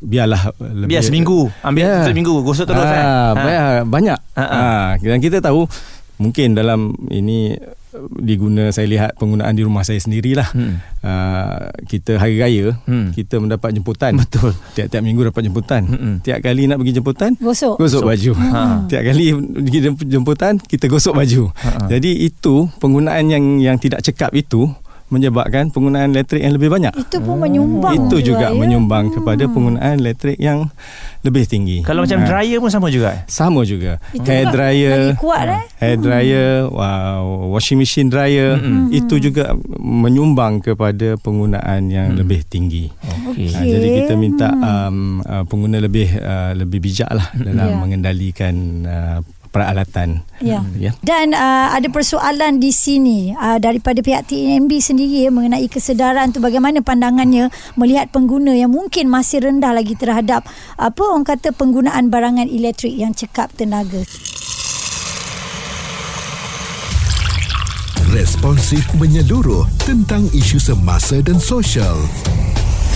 biarlah 0.00 0.56
lebih 0.56 0.96
Biar 0.96 1.04
seminggu 1.04 1.52
Ambil 1.60 1.84
yeah. 1.84 2.00
seminggu 2.00 2.32
Gosok 2.40 2.64
terus 2.64 2.80
ah, 2.80 2.96
kan 2.96 3.04
banyak, 3.36 3.64
banyak. 3.92 4.18
Ha, 4.40 4.44
ha. 4.48 4.64
Dan 4.96 5.20
kita 5.20 5.44
tahu 5.44 5.68
mungkin 6.16 6.56
dalam 6.56 6.96
ini 7.12 7.60
uh, 7.60 7.76
diguna 8.16 8.68
saya 8.68 8.86
lihat 8.86 9.10
penggunaan 9.14 9.52
di 9.52 9.60
rumah 9.60 9.82
saya 9.82 9.96
sendirilah 9.96 10.48
Hmm. 10.48 10.78
uh, 11.00 11.68
kita 11.84 12.16
hari 12.16 12.36
raya 12.36 12.76
Hmm. 12.82 13.10
kita 13.10 13.36
mendapat 13.36 13.72
jemputan 13.72 14.16
Betul. 14.16 14.52
tiap-tiap 14.72 15.00
minggu 15.00 15.22
dapat 15.24 15.42
jemputan 15.42 15.82
Mm-mm. 15.84 16.14
tiap 16.20 16.40
kali 16.40 16.64
nak 16.64 16.78
pergi 16.78 16.94
jemputan 16.94 17.30
Gosok. 17.36 17.76
gosok 17.76 18.02
baju 18.04 18.32
Ha. 18.32 18.62
tiap 18.86 19.02
kali 19.02 19.26
pergi 19.32 19.78
jem- 19.80 20.08
jemputan 20.08 20.52
kita 20.58 20.86
gosok 20.86 21.14
baju 21.14 21.42
Ha. 21.52 21.88
jadi 21.88 22.10
itu 22.22 22.68
penggunaan 22.76 23.26
yang 23.26 23.44
yang 23.58 23.76
tidak 23.76 24.00
cekap 24.00 24.32
itu 24.32 24.68
menyebabkan 25.06 25.70
penggunaan 25.70 26.10
elektrik 26.10 26.42
yang 26.42 26.54
lebih 26.54 26.66
banyak. 26.66 26.92
Itu 26.92 27.22
pun 27.22 27.38
menyumbang 27.38 27.94
itu 27.94 28.34
juga 28.34 28.50
ya. 28.50 28.56
menyumbang 28.56 29.14
kepada 29.14 29.46
penggunaan 29.46 30.02
elektrik 30.02 30.34
yang 30.36 30.66
lebih 31.22 31.46
tinggi. 31.46 31.82
Kalau 31.82 32.02
macam 32.02 32.22
Ha. 32.22 32.26
dryer 32.26 32.58
pun 32.58 32.70
sama 32.70 32.90
juga 32.90 33.22
sama 33.26 33.62
juga. 33.62 34.02
Itu 34.10 34.26
hair 34.26 34.50
dryer. 34.50 35.14
lagi 35.14 35.18
kuat, 35.18 35.46
eh? 35.46 35.62
hair 35.78 35.98
dryer 35.98 36.66
wow, 36.66 37.22
washing 37.50 37.78
machine 37.78 38.06
dryer. 38.06 38.58
Mm-mm. 38.58 38.90
itu 38.90 39.18
juga 39.18 39.54
menyumbang 39.76 40.58
kepada 40.58 41.14
penggunaan 41.16 41.86
yang 41.86 42.14
lebih 42.14 42.42
tinggi. 42.42 42.90
Okey. 43.30 43.52
Ha, 43.52 43.58
jadi 43.62 43.86
kita 44.02 44.14
minta 44.14 44.48
um, 44.54 45.22
uh, 45.22 45.42
pengguna 45.46 45.78
lebih 45.78 46.08
uh, 46.18 46.50
lebih 46.54 46.82
bijak 46.82 47.10
lah 47.10 47.28
Ya. 47.36 47.52
dalam 47.52 47.78
mengendalikan 47.78 48.54
uh, 48.82 49.18
peralatan. 49.56 50.20
Ya. 50.44 50.60
Ya. 50.76 50.92
Dan 51.00 51.32
uh, 51.32 51.72
ada 51.72 51.88
persoalan 51.88 52.60
di 52.60 52.68
sini 52.68 53.32
uh, 53.32 53.56
daripada 53.56 54.04
pihak 54.04 54.28
TNB 54.28 54.68
sendiri 54.76 55.24
ya, 55.24 55.30
mengenai 55.32 55.64
kesedaran 55.72 56.36
tu 56.36 56.44
bagaimana 56.44 56.84
pandangannya 56.84 57.48
melihat 57.80 58.12
pengguna 58.12 58.52
yang 58.52 58.68
mungkin 58.68 59.08
masih 59.08 59.48
rendah 59.48 59.72
lagi 59.72 59.96
terhadap 59.96 60.44
apa 60.76 61.00
orang 61.00 61.24
kata 61.24 61.56
penggunaan 61.56 62.12
barangan 62.12 62.44
elektrik 62.44 62.92
yang 62.92 63.16
cekap 63.16 63.48
tenaga. 63.56 64.04
Responsif 68.12 68.84
menyeluruh 68.96 69.64
tentang 69.84 70.28
isu 70.36 70.60
semasa 70.60 71.20
dan 71.24 71.40
sosial. 71.40 71.96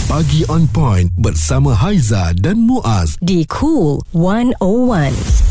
Pagi 0.09 0.43
on 0.49 0.64
point 0.71 1.07
bersama 1.14 1.71
Haiza 1.76 2.35
dan 2.35 2.62
Muaz. 2.64 3.14
di 3.21 3.47
Cool 3.47 4.02
101. 4.11 5.50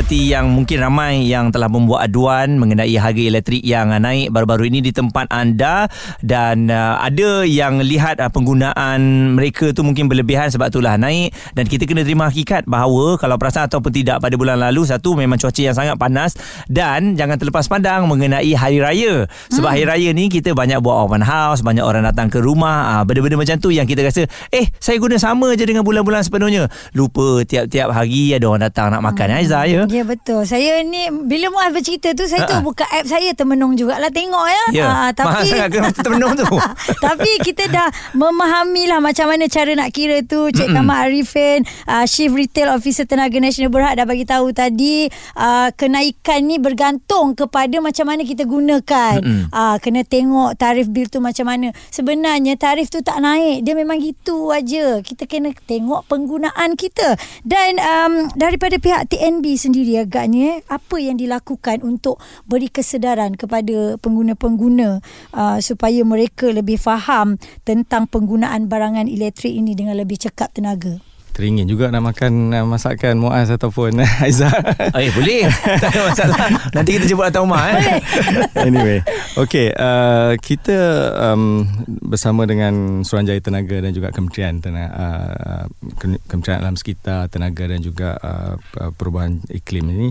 Seperti 0.00 0.32
yang 0.32 0.48
mungkin 0.56 0.80
ramai 0.80 1.28
yang 1.28 1.52
telah 1.52 1.68
membuat 1.68 2.08
aduan 2.08 2.56
mengenai 2.56 2.96
harga 2.96 3.20
elektrik 3.20 3.60
yang 3.60 3.92
naik 4.00 4.32
baru-baru 4.32 4.72
ini 4.72 4.80
di 4.80 4.96
tempat 4.96 5.28
anda. 5.28 5.92
Dan 6.24 6.72
uh, 6.72 6.96
ada 6.96 7.44
yang 7.44 7.84
lihat 7.84 8.16
uh, 8.16 8.32
penggunaan 8.32 8.96
mereka 9.36 9.76
tu 9.76 9.84
mungkin 9.84 10.08
berlebihan 10.08 10.48
sebab 10.48 10.72
itulah 10.72 10.96
naik. 10.96 11.36
Dan 11.52 11.68
kita 11.68 11.84
kena 11.84 12.00
terima 12.00 12.32
hakikat 12.32 12.64
bahawa 12.64 13.20
kalau 13.20 13.36
perasan 13.36 13.68
ataupun 13.68 13.92
tidak 13.92 14.24
pada 14.24 14.40
bulan 14.40 14.64
lalu 14.72 14.88
satu 14.88 15.20
memang 15.20 15.36
cuaca 15.36 15.60
yang 15.60 15.76
sangat 15.76 16.00
panas. 16.00 16.32
Dan 16.64 17.20
jangan 17.20 17.36
terlepas 17.36 17.68
pandang 17.68 18.08
mengenai 18.08 18.56
hari 18.56 18.80
raya. 18.80 19.28
Sebab 19.52 19.68
hmm. 19.68 19.76
hari 19.76 19.84
raya 19.84 20.08
ni 20.16 20.32
kita 20.32 20.56
banyak 20.56 20.80
buat 20.80 20.96
open 20.96 21.20
house 21.20 21.60
banyak 21.60 21.84
orang 21.84 22.08
datang 22.08 22.32
ke 22.32 22.40
rumah. 22.40 22.96
Uh, 22.96 23.02
benda-benda 23.04 23.36
macam 23.36 23.60
tu 23.60 23.68
yang 23.68 23.84
kita 23.84 24.00
rasa 24.00 24.24
eh 24.48 24.64
saya 24.80 24.96
guna 24.96 25.20
sama 25.20 25.52
je 25.60 25.68
dengan 25.68 25.84
bulan-bulan 25.84 26.24
sepenuhnya. 26.24 26.72
Lupa 26.96 27.44
tiap-tiap 27.44 27.92
hari 27.92 28.32
ada 28.32 28.48
orang 28.48 28.64
datang 28.64 28.96
nak 28.96 29.04
makan. 29.04 29.28
Hmm. 29.28 29.38
Aizah 29.44 29.68
ya 29.68 29.89
Ya 29.90 30.06
betul. 30.06 30.46
Saya 30.46 30.78
ni 30.80 31.02
bila 31.26 31.50
Muaz 31.50 31.74
bercerita 31.74 32.14
tu 32.14 32.22
saya 32.24 32.46
Ha-ha. 32.46 32.52
tu 32.52 32.62
buka 32.62 32.86
app 32.86 33.02
saya 33.04 33.34
termenung 33.34 33.74
jugalah 33.74 34.06
tengok 34.08 34.46
ya. 34.46 34.64
Ya, 34.70 34.86
Ah, 34.86 35.10
mahal 35.10 35.42
tapi 35.42 35.50
sangat 35.50 35.94
termenung 35.96 36.38
tu? 36.38 36.46
tapi 37.04 37.26
kita 37.42 37.66
dah 37.66 37.90
memahami 38.14 38.86
lah 38.86 39.02
macam 39.02 39.26
mana 39.26 39.44
cara 39.46 39.74
nak 39.74 39.90
kira 39.90 40.22
tu. 40.22 40.46
Cik 40.48 40.70
Kamal 40.70 41.10
Arifin, 41.10 41.66
uh, 41.86 42.06
Chief 42.06 42.30
Retail 42.30 42.70
Officer 42.70 43.02
Tenaga 43.02 43.34
Nasional 43.36 43.66
Berhad 43.68 43.98
dah 43.98 44.06
bagi 44.06 44.22
tahu 44.22 44.54
tadi 44.54 45.10
uh, 45.34 45.74
kenaikan 45.74 46.46
ni 46.46 46.56
bergantung 46.56 47.34
kepada 47.34 47.82
macam 47.82 48.06
mana 48.06 48.22
kita 48.22 48.46
gunakan. 48.46 49.18
Uh, 49.50 49.74
kena 49.80 50.06
tengok 50.06 50.54
tarif 50.54 50.86
bil 50.86 51.08
tu 51.08 51.18
macam 51.18 51.48
mana. 51.48 51.74
Sebenarnya 51.90 52.54
tarif 52.54 52.86
tu 52.88 53.02
tak 53.02 53.18
naik. 53.18 53.66
Dia 53.66 53.74
memang 53.74 53.98
gitu 53.98 54.54
aja. 54.54 55.02
Kita 55.02 55.26
kena 55.26 55.50
tengok 55.66 56.06
penggunaan 56.06 56.78
kita. 56.78 57.18
Dan 57.42 57.74
um, 57.76 58.12
daripada 58.32 58.78
pihak 58.78 59.10
TNB 59.10 59.44
sendiri 59.56 59.69
agaknya 59.74 60.60
eh, 60.60 60.66
apa 60.68 60.96
yang 61.00 61.16
dilakukan 61.18 61.82
untuk 61.82 62.22
beri 62.46 62.70
kesedaran 62.70 63.34
kepada 63.34 63.96
pengguna-pengguna 63.98 65.02
uh, 65.34 65.58
supaya 65.58 66.02
mereka 66.06 66.50
lebih 66.50 66.78
faham 66.78 67.36
tentang 67.66 68.06
penggunaan 68.06 68.70
barangan 68.70 69.06
elektrik 69.06 69.52
ini 69.52 69.74
dengan 69.74 69.98
lebih 69.98 70.20
cekap 70.20 70.54
tenaga. 70.54 71.09
Teringin 71.30 71.66
juga 71.66 71.88
nak 71.88 72.12
makan 72.12 72.52
uh, 72.52 72.66
masakan 72.66 73.16
Muaz 73.16 73.48
ataupun 73.48 74.02
Aizah. 74.24 74.50
Eh 74.94 75.10
boleh 75.14 75.46
Tak 75.82 75.90
ada 75.90 76.00
masalah 76.06 76.38
Nanti 76.74 76.90
kita 76.98 77.04
jemput 77.06 77.26
datang 77.30 77.46
rumah 77.48 77.72
eh. 77.72 78.02
anyway, 78.68 78.98
okay, 79.34 79.72
uh, 79.74 80.36
kita 80.38 80.76
um, 81.16 81.66
bersama 82.04 82.44
dengan 82.44 83.02
Suruhanjaya 83.06 83.40
Tenaga 83.40 83.80
dan 83.80 83.94
juga 83.94 84.12
Kementerian 84.12 84.58
Tenaga, 84.58 84.90
uh, 84.92 85.64
Kem- 85.96 86.20
Kementerian 86.26 86.60
Alam 86.60 86.76
Sekitar, 86.76 87.30
Tenaga 87.30 87.64
dan 87.66 87.80
juga 87.80 88.18
uh, 88.20 88.54
Perubahan 88.94 89.40
Iklim 89.48 89.86
ini 89.90 90.08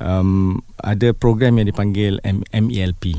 um, 0.00 0.58
ada 0.80 1.12
program 1.14 1.60
yang 1.60 1.68
dipanggil 1.68 2.18
M- 2.24 2.44
MELP. 2.50 3.14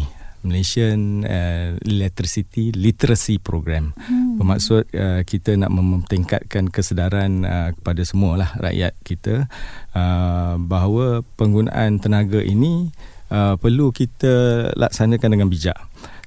Malaysian 0.46 1.26
uh, 1.26 1.74
Electricity 1.82 2.70
Literacy 2.72 3.42
Program. 3.42 3.92
Hmm. 3.98 4.38
Bermaksud 4.38 4.86
uh, 4.94 5.22
kita 5.26 5.58
nak 5.58 5.74
memtingkatkan 5.74 6.70
kesedaran 6.70 7.44
uh, 7.44 7.70
kepada 7.74 8.02
semua 8.06 8.38
lah 8.38 8.50
rakyat 8.62 8.94
kita 9.02 9.50
uh, 9.98 10.56
bahawa 10.62 11.26
penggunaan 11.36 11.98
tenaga 11.98 12.40
ini 12.40 12.94
uh, 13.34 13.58
perlu 13.58 13.90
kita 13.90 14.70
laksanakan 14.78 15.30
dengan 15.34 15.50
bijak. 15.50 15.76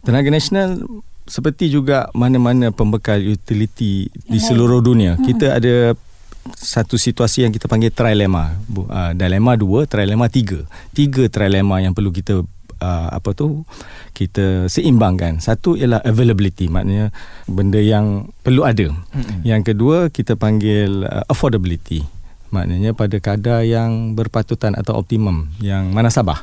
Tenaga 0.02 0.28
nasional 0.28 0.82
seperti 1.28 1.70
juga 1.70 2.08
mana-mana 2.16 2.74
pembekal 2.74 3.20
utility 3.20 4.08
di 4.10 4.38
seluruh 4.42 4.82
dunia. 4.82 5.14
Hmm. 5.14 5.24
Kita 5.24 5.60
ada 5.60 5.94
satu 6.56 6.96
situasi 6.96 7.44
yang 7.44 7.52
kita 7.52 7.68
panggil 7.68 7.92
trilema. 7.92 8.56
Uh, 8.72 9.12
dilema 9.12 9.52
dua, 9.52 9.84
trilema 9.84 10.32
tiga. 10.32 10.64
Tiga 10.96 11.28
trilema 11.28 11.84
yang 11.84 11.92
perlu 11.92 12.08
kita 12.08 12.40
uh, 12.82 13.08
apa 13.12 13.34
tu 13.34 13.62
kita 14.14 14.66
seimbangkan. 14.66 15.38
Satu 15.38 15.78
ialah 15.78 16.02
availability, 16.02 16.66
maknanya 16.66 17.14
benda 17.46 17.78
yang 17.78 18.30
perlu 18.42 18.66
ada. 18.66 18.90
Mm-hmm. 18.90 19.40
Yang 19.46 19.62
kedua 19.74 19.96
kita 20.10 20.34
panggil 20.34 21.06
uh, 21.06 21.24
affordability. 21.30 22.02
Maknanya 22.48 22.96
pada 22.96 23.20
kadar 23.20 23.60
yang 23.60 24.16
berpatutan 24.16 24.72
atau 24.72 24.96
optimum 24.96 25.52
yang 25.60 25.92
manasabah. 25.92 26.40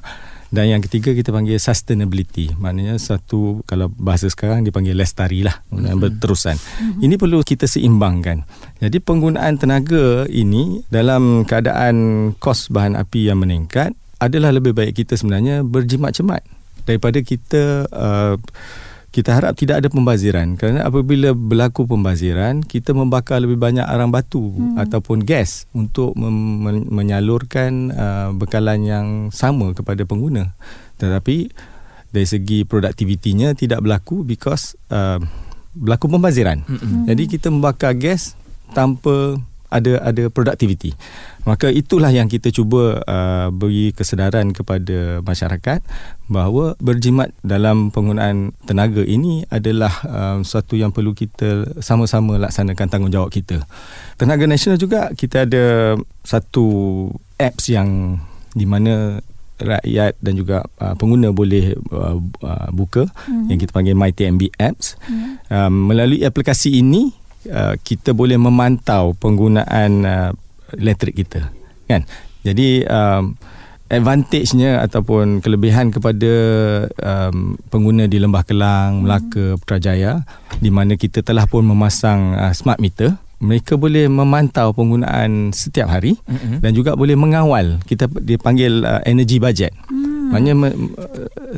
Dan 0.54 0.70
yang 0.70 0.80
ketiga 0.86 1.12
kita 1.12 1.34
panggil 1.34 1.58
sustainability. 1.58 2.54
Maknanya 2.56 3.02
satu 3.02 3.66
kalau 3.66 3.90
bahasa 3.90 4.30
sekarang 4.30 4.62
dipanggil 4.62 4.94
lestari 4.94 5.42
lah. 5.42 5.66
Mm-hmm. 5.74 5.98
Berterusan. 5.98 6.56
Mm-hmm. 6.56 7.02
Ini 7.02 7.16
perlu 7.18 7.42
kita 7.42 7.66
seimbangkan. 7.66 8.46
Jadi 8.80 9.02
penggunaan 9.02 9.58
tenaga 9.58 10.30
ini 10.30 10.86
dalam 10.94 11.44
keadaan 11.44 12.32
kos 12.38 12.70
bahan 12.70 12.94
api 12.96 13.34
yang 13.34 13.42
meningkat 13.42 13.98
adalah 14.20 14.56
lebih 14.56 14.72
baik 14.72 14.96
kita 14.96 15.20
sebenarnya 15.20 15.62
berjimat 15.66 16.16
cemat 16.16 16.42
daripada 16.86 17.20
kita 17.20 17.90
uh, 17.90 18.36
kita 19.16 19.32
harap 19.32 19.56
tidak 19.56 19.80
ada 19.80 19.88
pembaziran 19.88 20.60
kerana 20.60 20.84
apabila 20.84 21.32
berlaku 21.32 21.88
pembaziran 21.88 22.60
kita 22.60 22.92
membakar 22.92 23.40
lebih 23.40 23.56
banyak 23.56 23.88
arang 23.88 24.12
batu 24.12 24.52
hmm. 24.52 24.76
ataupun 24.76 25.24
gas 25.24 25.72
untuk 25.72 26.12
mem- 26.20 26.92
menyalurkan 26.92 27.96
uh, 27.96 28.30
bekalan 28.36 28.84
yang 28.84 29.08
sama 29.32 29.72
kepada 29.72 30.04
pengguna 30.04 30.52
tetapi 31.00 31.48
dari 32.12 32.28
segi 32.28 32.68
produktivitinya 32.68 33.56
tidak 33.56 33.88
berlaku 33.88 34.28
because 34.28 34.76
uh, 34.92 35.24
berlaku 35.72 36.12
pembaziran 36.12 36.68
hmm. 36.68 37.08
jadi 37.08 37.24
kita 37.32 37.48
membakar 37.48 37.96
gas 37.96 38.36
tanpa 38.76 39.40
ada 39.70 40.02
ada 40.02 40.24
produktiviti. 40.30 40.94
Maka 41.46 41.70
itulah 41.70 42.10
yang 42.10 42.26
kita 42.26 42.50
cuba 42.50 43.06
uh, 43.06 43.54
beri 43.54 43.94
kesedaran 43.94 44.50
kepada 44.50 45.22
masyarakat 45.22 45.86
bahawa 46.26 46.74
berjimat 46.82 47.30
dalam 47.46 47.94
penggunaan 47.94 48.58
tenaga 48.66 49.06
ini 49.06 49.46
adalah 49.54 49.94
uh, 50.10 50.38
satu 50.42 50.74
yang 50.74 50.90
perlu 50.90 51.14
kita 51.14 51.78
sama-sama 51.86 52.42
laksanakan 52.42 52.90
tanggungjawab 52.90 53.30
kita. 53.30 53.62
Tenaga 54.18 54.50
nasional 54.50 54.82
juga 54.82 55.14
kita 55.14 55.46
ada 55.46 55.94
satu 56.26 56.66
apps 57.38 57.70
yang 57.70 58.18
di 58.58 58.66
mana 58.66 59.22
rakyat 59.60 60.20
dan 60.20 60.34
juga 60.36 60.68
uh, 60.84 60.96
pengguna 61.00 61.32
boleh 61.32 61.76
uh, 61.94 62.20
uh, 62.44 62.70
buka 62.76 63.08
mm-hmm. 63.08 63.48
yang 63.52 63.58
kita 63.62 63.72
panggil 63.72 63.96
MyTMB 63.96 64.52
apps. 64.60 65.00
Mm-hmm. 65.08 65.32
Um, 65.48 65.74
melalui 65.94 66.26
aplikasi 66.28 66.80
ini 66.80 67.16
Uh, 67.46 67.78
kita 67.86 68.18
boleh 68.18 68.42
memantau 68.42 69.14
penggunaan 69.18 69.92
uh, 70.02 70.32
elektrik 70.74 71.22
kita 71.22 71.54
kan? 71.86 72.02
Jadi 72.42 72.82
um, 72.86 73.38
advantage-nya 73.86 74.82
ataupun 74.82 75.46
kelebihan 75.46 75.94
kepada 75.94 76.34
um, 76.98 77.54
pengguna 77.70 78.10
di 78.10 78.18
Lembah 78.18 78.42
Kelang, 78.42 79.06
Melaka, 79.06 79.62
Putrajaya 79.62 80.26
di 80.58 80.74
mana 80.74 80.98
kita 80.98 81.22
telah 81.22 81.46
pun 81.46 81.66
memasang 81.66 82.34
uh, 82.34 82.54
smart 82.54 82.82
meter 82.82 83.14
mereka 83.36 83.76
boleh 83.76 84.08
memantau 84.08 84.72
penggunaan 84.72 85.52
setiap 85.52 85.92
hari 85.92 86.16
mm-hmm. 86.26 86.64
dan 86.64 86.72
juga 86.72 86.96
boleh 86.96 87.14
mengawal. 87.14 87.78
Kita 87.84 88.10
dipanggil 88.10 88.82
uh, 88.82 89.04
energy 89.06 89.38
budget. 89.38 89.76
Hmm. 89.92 90.34
maknanya 90.34 90.54
me- 90.58 90.78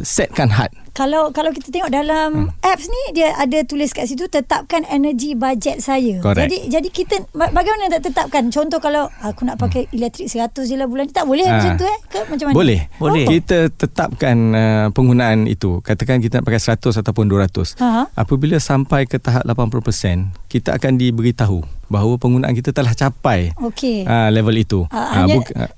setkan 0.03 0.51
had 0.51 0.67
kalau 0.98 1.30
kalau 1.30 1.54
kita 1.54 1.70
tengok 1.70 1.94
dalam 1.94 2.50
hmm. 2.50 2.66
apps 2.66 2.89
ni 2.89 3.04
dia 3.13 3.38
ada 3.38 3.62
tulis 3.62 3.94
kat 3.94 4.10
situ 4.10 4.25
tetapkan 4.25 4.82
energy 4.89 5.38
budget 5.38 5.77
saya. 5.77 6.18
Correct. 6.25 6.50
Jadi 6.50 6.58
jadi 6.74 6.89
kita 6.89 7.16
bagaimana 7.38 7.94
nak 7.94 8.01
tetapkan? 8.01 8.50
Contoh 8.50 8.82
kalau 8.82 9.06
aku 9.22 9.46
nak 9.46 9.62
pakai 9.62 9.86
hmm. 9.86 9.94
elektrik 9.94 10.25
100 10.25 10.58
je 10.66 10.74
lah 10.74 10.89
bulan 10.89 11.06
ni 11.06 11.13
tak 11.13 11.30
boleh 11.30 11.46
ha. 11.46 11.54
macam 11.54 11.72
tu 11.77 11.86
eh? 11.86 12.00
Ke 12.10 12.25
macam 12.25 12.46
mana? 12.50 12.56
Boleh. 12.58 12.80
Boleh. 12.98 13.25
Oh. 13.30 13.32
Kita 13.38 13.70
tetapkan 13.70 14.38
uh, 14.58 14.88
penggunaan 14.89 15.46
itu. 15.46 15.86
Katakan 15.86 16.18
kita 16.18 16.42
nak 16.42 16.50
pakai 16.50 16.62
100 16.66 16.82
ataupun 17.06 17.30
200. 17.30 17.77
Ha. 17.77 18.10
Apabila 18.18 18.58
sampai 18.58 19.06
ke 19.06 19.22
tahap 19.22 19.46
80%, 19.46 20.50
kita 20.50 20.74
akan 20.74 20.98
diberitahu 20.98 21.62
bahawa 21.88 22.20
penggunaan 22.20 22.51
kita 22.51 22.75
telah 22.75 22.92
capai 22.92 23.56
okay. 23.63 24.04
uh, 24.04 24.27
level 24.27 24.56
itu. 24.56 24.84
Uh, 24.92 24.98
uh, 25.00 25.08
hanya, 25.24 25.36
bu- 25.39 25.56
uh, 25.56 25.70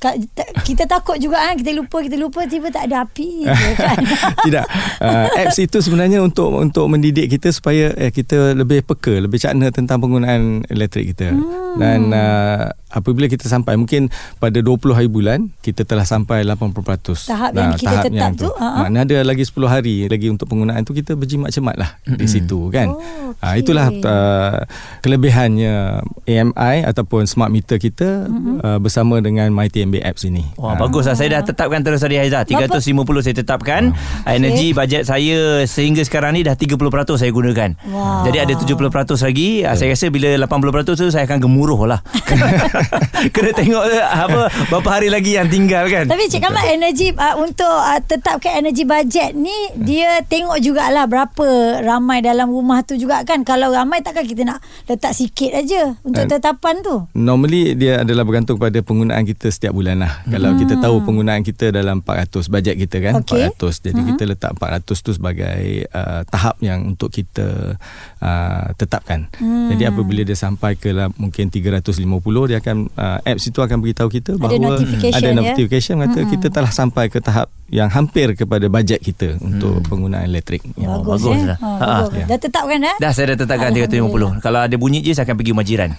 kita 0.66 0.90
takut 0.90 1.22
juga 1.22 1.38
kan 1.38 1.56
kita 1.58 1.72
lupa 1.78 2.02
kita 2.02 2.18
lupa 2.18 2.50
tiba 2.50 2.74
tak 2.74 2.90
ada 2.90 3.06
api 3.06 3.46
kan. 3.78 3.98
Tidak. 4.46 4.66
Uh, 5.00 5.09
apps 5.42 5.58
itu 5.60 5.78
sebenarnya 5.82 6.20
untuk 6.22 6.54
untuk 6.56 6.86
mendidik 6.90 7.30
kita 7.30 7.50
supaya 7.54 7.94
eh, 7.96 8.12
kita 8.14 8.54
lebih 8.58 8.86
peka, 8.86 9.22
lebih 9.22 9.42
cakna 9.42 9.70
tentang 9.74 10.02
penggunaan 10.02 10.66
elektrik 10.70 11.16
kita. 11.16 11.34
Hmm. 11.34 11.78
Dan 11.78 12.00
uh, 12.12 12.74
apabila 12.90 13.30
kita 13.30 13.46
sampai 13.46 13.78
mungkin 13.78 14.10
pada 14.42 14.58
20 14.58 14.98
hari 14.98 15.10
bulan 15.10 15.54
kita 15.62 15.86
telah 15.86 16.04
sampai 16.04 16.42
80%. 16.42 17.30
Tahap 17.30 17.54
nah, 17.54 17.62
yang 17.62 17.72
kita 17.78 17.86
tahap 17.86 18.04
tetap 18.10 18.18
yang 18.18 18.34
tu. 18.34 18.50
Uh-huh. 18.50 18.76
Maknanya 18.86 19.06
ada 19.06 19.18
lagi 19.30 19.44
10 19.46 19.70
hari 19.70 19.96
lagi 20.10 20.28
untuk 20.34 20.50
penggunaan 20.50 20.82
tu 20.82 20.98
kita 20.98 21.14
berjimat 21.14 21.54
cemat 21.54 21.78
lah 21.78 21.90
hmm. 22.10 22.18
di 22.18 22.26
situ 22.26 22.74
kan. 22.74 22.90
Oh, 22.90 23.34
okay. 23.34 23.46
uh, 23.46 23.56
itulah 23.56 23.88
uh, 23.94 24.58
kelebihannya 25.06 26.02
AMI 26.26 26.76
ataupun 26.90 27.30
smart 27.30 27.54
meter 27.54 27.78
kita 27.78 28.26
hmm. 28.26 28.66
uh, 28.66 28.80
bersama 28.82 29.22
dengan 29.22 29.54
MyTMB 29.54 30.02
apps 30.02 30.26
ini. 30.26 30.44
Wah 30.58 30.74
uh. 30.74 30.78
bagus 30.82 31.06
lah. 31.06 31.14
Saya 31.14 31.40
dah 31.40 31.54
tetapkan 31.54 31.86
terus 31.86 32.02
tadi 32.02 32.18
Haizah. 32.18 32.44
350 32.50 33.06
Bapa? 33.06 33.22
saya 33.22 33.36
tetapkan. 33.38 33.82
Uh. 33.94 34.34
Energi 34.34 34.74
okay. 34.74 34.78
Bajet 35.00 35.08
saya 35.08 35.40
sehingga 35.64 36.04
sekarang 36.04 36.36
ni 36.36 36.44
dah 36.44 36.56
30% 36.60 36.76
saya 37.16 37.32
gunakan. 37.32 37.70
Wow. 37.88 38.28
Jadi 38.28 38.38
ada 38.44 38.54
70% 38.60 39.16
lagi. 39.24 39.64
Uh. 39.64 39.76
Saya 39.80 39.96
rasa 39.96 40.12
bila 40.12 40.30
80% 40.44 41.00
tu 41.00 41.08
saya 41.08 41.24
akan 41.24 41.40
gemuruh 41.40 41.88
lah. 41.88 42.04
Kena 43.36 43.52
tengok 43.56 43.84
eh, 43.88 44.04
apa 44.04 44.52
berapa 44.68 44.90
hari 44.92 45.08
lagi 45.08 45.40
yang 45.40 45.48
tinggal 45.48 45.88
kan. 45.88 46.12
Tapi 46.12 46.28
Cik 46.28 46.44
Kamal 46.44 46.68
energi 46.68 47.16
uh, 47.16 47.36
untuk 47.40 47.72
uh, 47.72 48.00
tetapkan 48.04 48.60
energi 48.60 48.84
bajet 48.84 49.32
ni 49.36 49.54
hmm. 49.72 49.84
dia 49.88 50.20
tengok 50.28 50.60
jugalah 50.60 51.08
berapa 51.08 51.80
ramai 51.84 52.20
dalam 52.20 52.52
rumah 52.52 52.84
tu 52.84 53.00
juga 53.00 53.24
kan. 53.24 53.48
Kalau 53.48 53.72
ramai 53.72 54.04
takkan 54.04 54.28
kita 54.28 54.44
nak 54.44 54.60
letak 54.88 55.16
sikit 55.16 55.56
aja 55.56 55.96
untuk 56.04 56.28
uh, 56.28 56.30
tetapan 56.30 56.84
tu. 56.84 57.08
Normally 57.16 57.76
dia 57.80 58.04
adalah 58.04 58.28
bergantung 58.28 58.60
pada 58.60 58.80
penggunaan 58.84 59.24
kita 59.24 59.48
setiap 59.48 59.72
bulan 59.72 60.04
lah. 60.04 60.24
Hmm. 60.28 60.36
Kalau 60.36 60.50
kita 60.60 60.74
tahu 60.80 60.96
penggunaan 61.08 61.42
kita 61.46 61.72
dalam 61.72 62.04
400 62.04 62.52
bajet 62.52 62.76
kita 62.76 62.98
kan 63.00 63.14
okay. 63.24 63.48
400. 63.56 63.86
Jadi 63.90 64.02
hmm. 64.02 64.10
kita 64.16 64.24
letak 64.28 64.52
400 64.58 64.89
tu 64.98 65.12
sebagai 65.14 65.86
uh, 65.94 66.26
tahap 66.26 66.58
yang 66.66 66.90
untuk 66.90 67.14
kita 67.14 67.78
uh, 68.24 68.66
tetapkan. 68.74 69.30
Hmm. 69.38 69.70
Jadi 69.70 69.84
apabila 69.86 70.22
dia 70.26 70.34
sampai 70.34 70.74
ke 70.80 70.90
lah, 70.90 71.14
mungkin 71.20 71.54
350 71.54 72.02
dia 72.50 72.58
akan 72.58 72.78
uh, 72.98 73.20
apps 73.22 73.46
itu 73.50 73.60
akan 73.62 73.78
beritahu 73.84 74.10
kita 74.10 74.40
bahawa 74.42 74.58
ada 74.58 74.68
notification, 74.74 75.18
ada 75.22 75.30
notification 75.36 75.96
ya? 76.00 76.02
kata 76.08 76.20
hmm. 76.20 76.30
kita 76.34 76.48
telah 76.50 76.72
sampai 76.74 77.06
ke 77.14 77.20
tahap 77.22 77.48
yang 77.70 77.90
hampir 77.94 78.34
kepada 78.34 78.66
bajet 78.66 78.98
kita 78.98 79.38
hmm. 79.38 79.46
untuk 79.46 79.86
penggunaan 79.86 80.26
elektrik. 80.26 80.66
Ya, 80.74 80.90
bagus, 80.98 81.22
bagus 81.22 81.46
eh? 81.46 81.58
Ha, 81.62 81.68
bagus. 81.78 82.18
Ya. 82.18 82.26
Dah 82.26 82.40
tetapkan 82.42 82.78
dah? 82.82 82.96
Dah 82.98 83.12
saya 83.14 83.26
dah 83.34 83.38
tetapkan 83.46 83.70
350. 83.72 84.42
Kalau 84.42 84.60
ada 84.66 84.76
bunyi 84.76 85.06
je 85.06 85.14
saya 85.14 85.30
akan 85.30 85.38
pergi 85.38 85.54
majiran. 85.54 85.90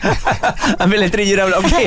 Ambil 0.82 1.04
elektrik 1.04 1.28
jiran 1.28 1.52
pula. 1.52 1.58
Okey. 1.60 1.86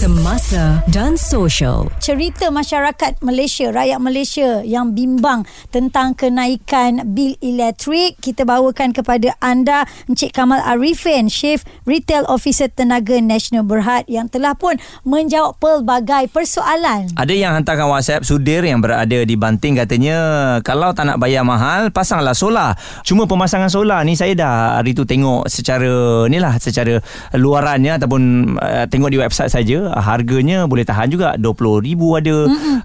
Semasa 0.00 0.80
dan 0.88 1.12
social. 1.20 1.92
Cerita 2.00 2.48
masyarakat 2.48 3.20
Malaysia, 3.20 3.68
rakyat 3.68 4.00
Malaysia 4.00 4.64
yang 4.64 4.96
bimbang 4.96 5.44
tentang 5.68 6.16
kenaikan 6.16 7.12
bil 7.12 7.36
elektrik. 7.44 8.16
Kita 8.16 8.48
bawakan 8.48 8.96
kepada 8.96 9.36
anda 9.44 9.84
Encik 10.08 10.32
Kamal 10.32 10.64
Arifin, 10.64 11.28
Chief 11.28 11.60
Retail 11.84 12.24
Officer 12.32 12.72
Tenaga 12.72 13.20
Nasional 13.20 13.60
Berhad 13.68 14.08
yang 14.08 14.32
telah 14.32 14.56
pun 14.56 14.80
menjawab 15.04 15.60
pelbagai 15.60 16.32
persoalan. 16.32 17.12
Ada 17.20 17.36
yang 17.36 17.52
hantarkan 17.60 17.92
WhatsApp 17.92 18.24
Sudir 18.24 18.64
yang 18.64 18.80
berada 18.80 19.20
di 19.20 19.36
Banting 19.36 19.76
katanya 19.84 20.16
kalau 20.64 20.96
tak 20.96 21.12
nak 21.12 21.20
bayar 21.20 21.44
mahal, 21.44 21.92
pasanglah 21.92 22.32
solar. 22.32 22.72
Cuma 23.04 23.28
pemasangan 23.28 23.68
solar 23.68 24.00
ni 24.08 24.16
saya 24.16 24.32
dah 24.32 24.80
hari 24.80 24.96
tu 24.96 25.04
tengok 25.04 25.44
secara 25.44 26.24
ni 26.32 26.40
lah, 26.40 26.56
secara 26.56 27.04
luarannya 27.36 28.00
ataupun 28.00 28.56
uh, 28.56 28.88
tengok 28.88 29.12
di 29.12 29.20
website 29.20 29.52
saja 29.52 29.89
uh, 29.89 29.89
harganya 29.98 30.68
boleh 30.70 30.86
tahan 30.86 31.10
juga 31.10 31.34
20000 31.34 31.90
ada 32.20 32.36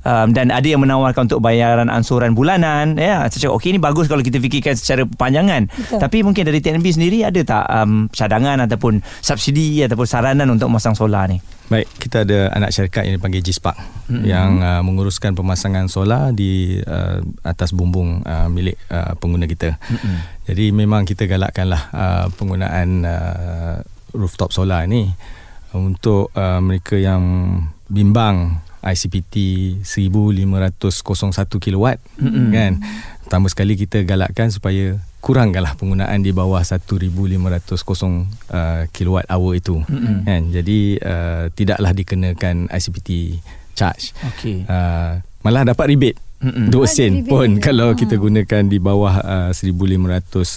um, 0.01 0.27
dan 0.33 0.49
ada 0.49 0.67
yang 0.67 0.81
menawarkan 0.81 1.29
untuk 1.29 1.41
bayaran 1.43 1.91
ansuran 1.91 2.33
bulanan 2.33 2.97
ya 2.97 3.27
saya 3.29 3.45
cakap 3.45 3.53
okey 3.61 3.77
ni 3.77 3.79
bagus 3.81 4.09
kalau 4.09 4.25
kita 4.25 4.41
fikirkan 4.41 4.73
secara 4.73 5.05
panjangan 5.05 5.69
Betul. 5.69 5.99
tapi 6.01 6.17
mungkin 6.25 6.43
dari 6.47 6.59
TNB 6.59 6.85
sendiri 6.89 7.21
ada 7.27 7.41
tak 7.45 7.65
um, 7.69 8.09
cadangan 8.09 8.65
ataupun 8.65 9.03
subsidi 9.21 9.85
ataupun 9.85 10.07
saranan 10.09 10.49
untuk 10.49 10.71
memasang 10.71 10.97
solar 10.97 11.29
ni 11.29 11.37
Baik, 11.65 11.89
kita 11.97 12.21
ada 12.21 12.53
anak 12.53 12.69
syarikat 12.69 13.09
yang 13.09 13.17
dipanggil 13.17 13.41
G-Spark 13.41 13.73
mm-hmm. 13.73 14.21
yang 14.21 14.61
uh, 14.61 14.85
menguruskan 14.85 15.33
pemasangan 15.33 15.89
solar 15.89 16.29
di 16.29 16.77
uh, 16.77 17.25
atas 17.41 17.73
bumbung 17.73 18.21
uh, 18.21 18.45
milik 18.53 18.77
uh, 18.93 19.17
pengguna 19.17 19.49
kita. 19.49 19.73
Mm-hmm. 19.81 20.17
Jadi 20.45 20.65
memang 20.69 21.09
kita 21.09 21.25
galakkanlah 21.25 21.89
uh, 21.89 22.25
penggunaan 22.37 23.01
uh, 23.01 23.75
rooftop 24.13 24.53
solar 24.53 24.85
ni 24.85 25.09
untuk 25.75 26.31
uh, 26.33 26.59
mereka 26.63 26.95
yang 26.95 27.23
bimbang 27.91 28.63
ICPT 28.85 29.35
1501 29.81 30.45
kilowatt 31.57 31.97
mm-hmm. 32.21 32.47
kan 32.53 32.71
pertama 33.25 33.49
sekali 33.49 33.73
kita 33.73 34.05
galakkan 34.05 34.53
supaya 34.53 35.01
kurangkanlah 35.25 35.73
penggunaan 35.73 36.21
di 36.21 36.29
bawah 36.29 36.61
1500 36.61 36.93
uh, 36.93 38.85
kilowatt 38.93 39.25
hour 39.25 39.57
itu 39.57 39.81
mm-hmm. 39.81 40.17
kan 40.29 40.41
jadi 40.53 40.79
uh, 41.01 41.43
tidaklah 41.49 41.91
dikenakan 41.97 42.69
ICPT 42.69 43.41
charge 43.73 44.13
okey 44.37 44.69
uh, 44.69 45.17
malah 45.41 45.65
dapat 45.65 45.97
rebate 45.97 46.21
Mm-mm. 46.45 46.69
2 46.69 46.77
sen 46.85 47.13
pun 47.25 47.57
kalau 47.57 47.97
kita 47.97 48.21
gunakan 48.21 48.69
di 48.69 48.77
bawah 48.77 49.17
uh, 49.17 49.51
1500 49.55 49.65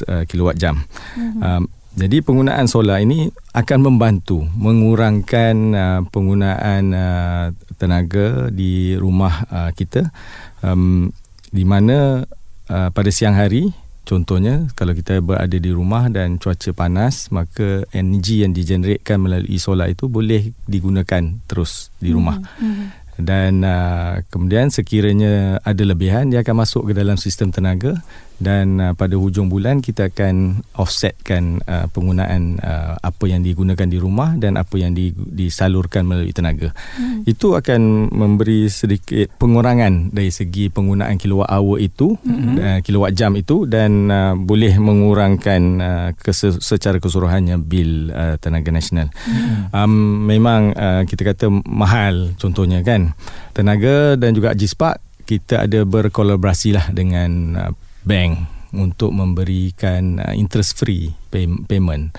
uh, 0.05 0.25
kilowatt 0.29 0.59
jam. 0.59 0.85
Mm-hmm. 1.17 1.41
Um, 1.41 1.65
jadi 1.99 2.23
penggunaan 2.23 2.71
solar 2.71 3.03
ini 3.03 3.27
akan 3.51 3.79
membantu 3.83 4.47
mengurangkan 4.55 5.55
uh, 5.75 6.01
penggunaan 6.15 6.95
uh, 6.95 7.51
tenaga 7.75 8.55
di 8.55 8.95
rumah 8.95 9.43
uh, 9.51 9.71
kita 9.75 10.15
um, 10.63 11.11
di 11.51 11.67
mana 11.67 12.23
uh, 12.71 12.89
pada 12.95 13.11
siang 13.11 13.35
hari 13.35 13.75
Contohnya 14.09 14.65
kalau 14.73 14.97
kita 14.97 15.21
berada 15.21 15.53
di 15.53 15.69
rumah 15.69 16.09
dan 16.09 16.41
cuaca 16.41 16.73
panas 16.73 17.29
maka 17.29 17.85
energi 17.93 18.41
yang 18.41 18.57
digeneratkan 18.57 19.21
melalui 19.21 19.61
solar 19.61 19.93
itu 19.93 20.09
boleh 20.09 20.57
digunakan 20.65 21.37
terus 21.45 21.93
di 22.01 22.17
rumah. 22.17 22.41
Hmm. 22.57 22.89
Dan 23.21 23.61
uh, 23.69 24.25
kemudian 24.33 24.73
sekiranya 24.73 25.61
ada 25.61 25.85
lebihan 25.85 26.25
dia 26.33 26.41
akan 26.41 26.65
masuk 26.65 26.89
ke 26.89 26.93
dalam 26.97 27.21
sistem 27.21 27.53
tenaga 27.53 28.01
dan 28.39 28.79
uh, 28.79 28.95
pada 28.95 29.19
hujung 29.19 29.51
bulan 29.51 29.83
kita 29.83 30.15
akan 30.15 30.63
offsetkan 30.79 31.59
uh, 31.67 31.91
penggunaan 31.91 32.63
uh, 32.63 32.95
apa 33.03 33.25
yang 33.27 33.43
digunakan 33.43 33.85
di 33.85 33.99
rumah 33.99 34.39
dan 34.39 34.55
apa 34.55 34.79
yang 34.79 34.95
di, 34.95 35.11
disalurkan 35.15 36.07
melalui 36.07 36.31
tenaga. 36.31 36.71
Hmm. 36.95 37.27
Itu 37.27 37.59
akan 37.59 38.15
memberi 38.15 38.71
sedikit 38.71 39.35
pengurangan 39.43 40.15
dari 40.15 40.31
segi 40.31 40.71
penggunaan 40.71 41.19
kilowatt 41.19 41.51
hour 41.51 41.83
itu, 41.83 42.15
hmm. 42.15 42.57
uh, 42.57 42.79
kilowatt 42.87 43.19
jam 43.19 43.35
itu 43.35 43.67
dan 43.67 44.07
uh, 44.07 44.39
boleh 44.39 44.79
mengurangkan 44.79 45.61
uh, 45.83 46.09
kes- 46.15 46.63
secara 46.63 47.03
keseluruhannya 47.03 47.59
bil 47.59 48.15
uh, 48.15 48.39
tenaga 48.39 48.71
nasional. 48.71 49.11
Hmm. 49.27 49.75
Um, 49.75 49.93
memang 50.31 50.79
uh, 50.79 51.03
kita 51.05 51.27
kata 51.35 51.51
mahal 51.67 52.39
contohnya 52.39 52.87
kan. 52.87 53.19
Tenaga 53.51 54.15
dan 54.15 54.39
juga 54.39 54.55
JISPAK 54.55 55.27
kita 55.27 55.67
ada 55.67 55.83
berkolaborasi 55.83 56.73
lah 56.73 56.87
dengan 56.95 57.31
uh, 57.59 57.73
bank 58.09 58.33
untuk 58.73 59.13
memberikan 59.13 60.17
uh, 60.19 60.33
interest 60.33 60.77
free 60.77 61.13
pay, 61.29 61.45
payment 61.65 62.13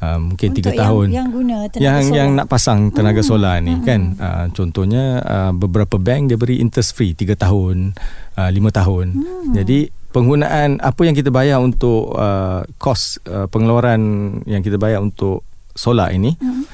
uh, 0.00 0.16
mungkin 0.16 0.52
untuk 0.52 0.72
3 0.72 0.76
tahun 0.76 1.06
yang 1.10 1.28
guna 1.28 1.56
tenaga 1.68 1.80
yang 1.80 2.00
solar. 2.02 2.16
yang 2.16 2.28
nak 2.34 2.46
pasang 2.48 2.80
tenaga 2.88 3.20
Hmm. 3.20 3.28
solar 3.28 3.56
ni 3.60 3.72
Hmm. 3.72 3.84
kan 3.84 4.00
uh, 4.16 4.46
contohnya 4.50 5.04
uh, 5.20 5.52
beberapa 5.52 5.96
bank 5.96 6.28
dia 6.28 6.36
beri 6.36 6.58
interest 6.58 6.92
free 6.92 7.12
3 7.12 7.36
tahun 7.38 7.92
uh, 8.34 8.48
5 8.48 8.60
tahun 8.74 9.06
Hmm. 9.12 9.52
jadi 9.52 9.78
penggunaan 10.10 10.78
apa 10.78 11.00
yang 11.02 11.12
kita 11.12 11.28
bayar 11.28 11.58
untuk 11.58 12.14
uh, 12.14 12.62
kos 12.76 13.18
uh, 13.24 13.44
pengeluaran 13.46 14.00
yang 14.44 14.60
kita 14.60 14.76
bayar 14.76 15.00
untuk 15.00 15.44
solar 15.72 16.08
ini 16.10 16.36
Hmm. 16.36 16.64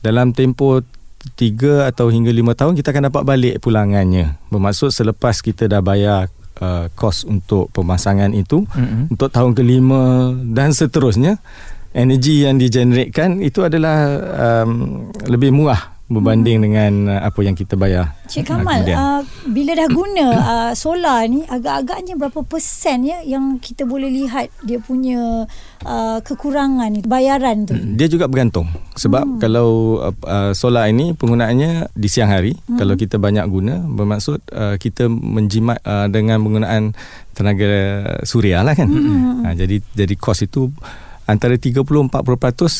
dalam 0.00 0.30
tempoh 0.30 0.82
tiga 1.32 1.86
atau 1.86 2.10
hingga 2.10 2.28
lima 2.28 2.52
tahun 2.52 2.74
kita 2.74 2.90
akan 2.90 3.06
dapat 3.06 3.22
balik 3.22 3.54
pulangannya. 3.62 4.42
Bermaksud 4.50 4.90
selepas 4.90 5.38
kita 5.38 5.70
dah 5.70 5.78
bayar 5.78 6.26
uh, 6.60 6.90
kos 6.92 7.24
untuk 7.24 7.72
pemasangan 7.72 8.34
itu 8.36 8.66
Mm-mm. 8.68 9.14
untuk 9.14 9.32
tahun 9.32 9.56
kelima 9.56 10.34
dan 10.52 10.74
seterusnya 10.74 11.38
energi 11.92 12.44
yang 12.44 12.56
digeneratkan 12.56 13.40
itu 13.40 13.64
adalah 13.64 13.96
um, 14.64 15.08
lebih 15.28 15.52
murah 15.52 15.92
berbanding 16.10 16.58
dengan 16.60 16.92
uh, 17.08 17.20
apa 17.24 17.40
yang 17.46 17.54
kita 17.54 17.78
bayar. 17.78 18.14
Cik 18.26 18.48
uh, 18.48 18.58
Kamal, 18.58 18.82
kemudian. 18.82 18.96
uh, 18.98 19.20
bila 19.48 19.72
dah 19.78 19.88
guna 19.88 20.26
uh, 20.52 20.72
solar 20.74 21.24
ni, 21.30 21.46
agak-agaknya 21.46 22.14
berapa 22.18 22.40
persen 22.44 23.06
ya 23.06 23.22
yang 23.22 23.56
kita 23.62 23.86
boleh 23.86 24.10
lihat 24.10 24.50
dia 24.66 24.82
punya 24.82 25.46
uh, 25.86 26.18
kekurangan 26.20 26.92
bayaran 27.06 27.64
tu? 27.68 27.74
Dia 27.74 28.08
juga 28.10 28.26
bergantung 28.26 28.68
sebab 28.98 29.24
hmm. 29.24 29.40
kalau 29.40 30.00
uh, 30.02 30.14
uh, 30.26 30.52
solar 30.52 30.90
ini 30.90 31.16
penggunaannya 31.16 31.94
di 31.94 32.08
siang 32.10 32.28
hari 32.28 32.54
hmm. 32.54 32.78
kalau 32.78 32.94
kita 32.98 33.16
banyak 33.16 33.44
guna 33.48 33.80
bermaksud 33.86 34.42
uh, 34.52 34.76
kita 34.76 35.08
menjimat 35.08 35.80
uh, 35.86 36.06
dengan 36.10 36.42
penggunaan 36.42 36.92
tenaga 37.32 37.70
suria 38.26 38.60
lah 38.60 38.76
kan. 38.76 38.88
Hmm. 38.90 39.46
Uh, 39.48 39.54
jadi 39.56 39.80
jadi 39.96 40.14
kos 40.18 40.44
itu 40.44 40.68
antara 41.26 41.54
30-40% 41.54 42.10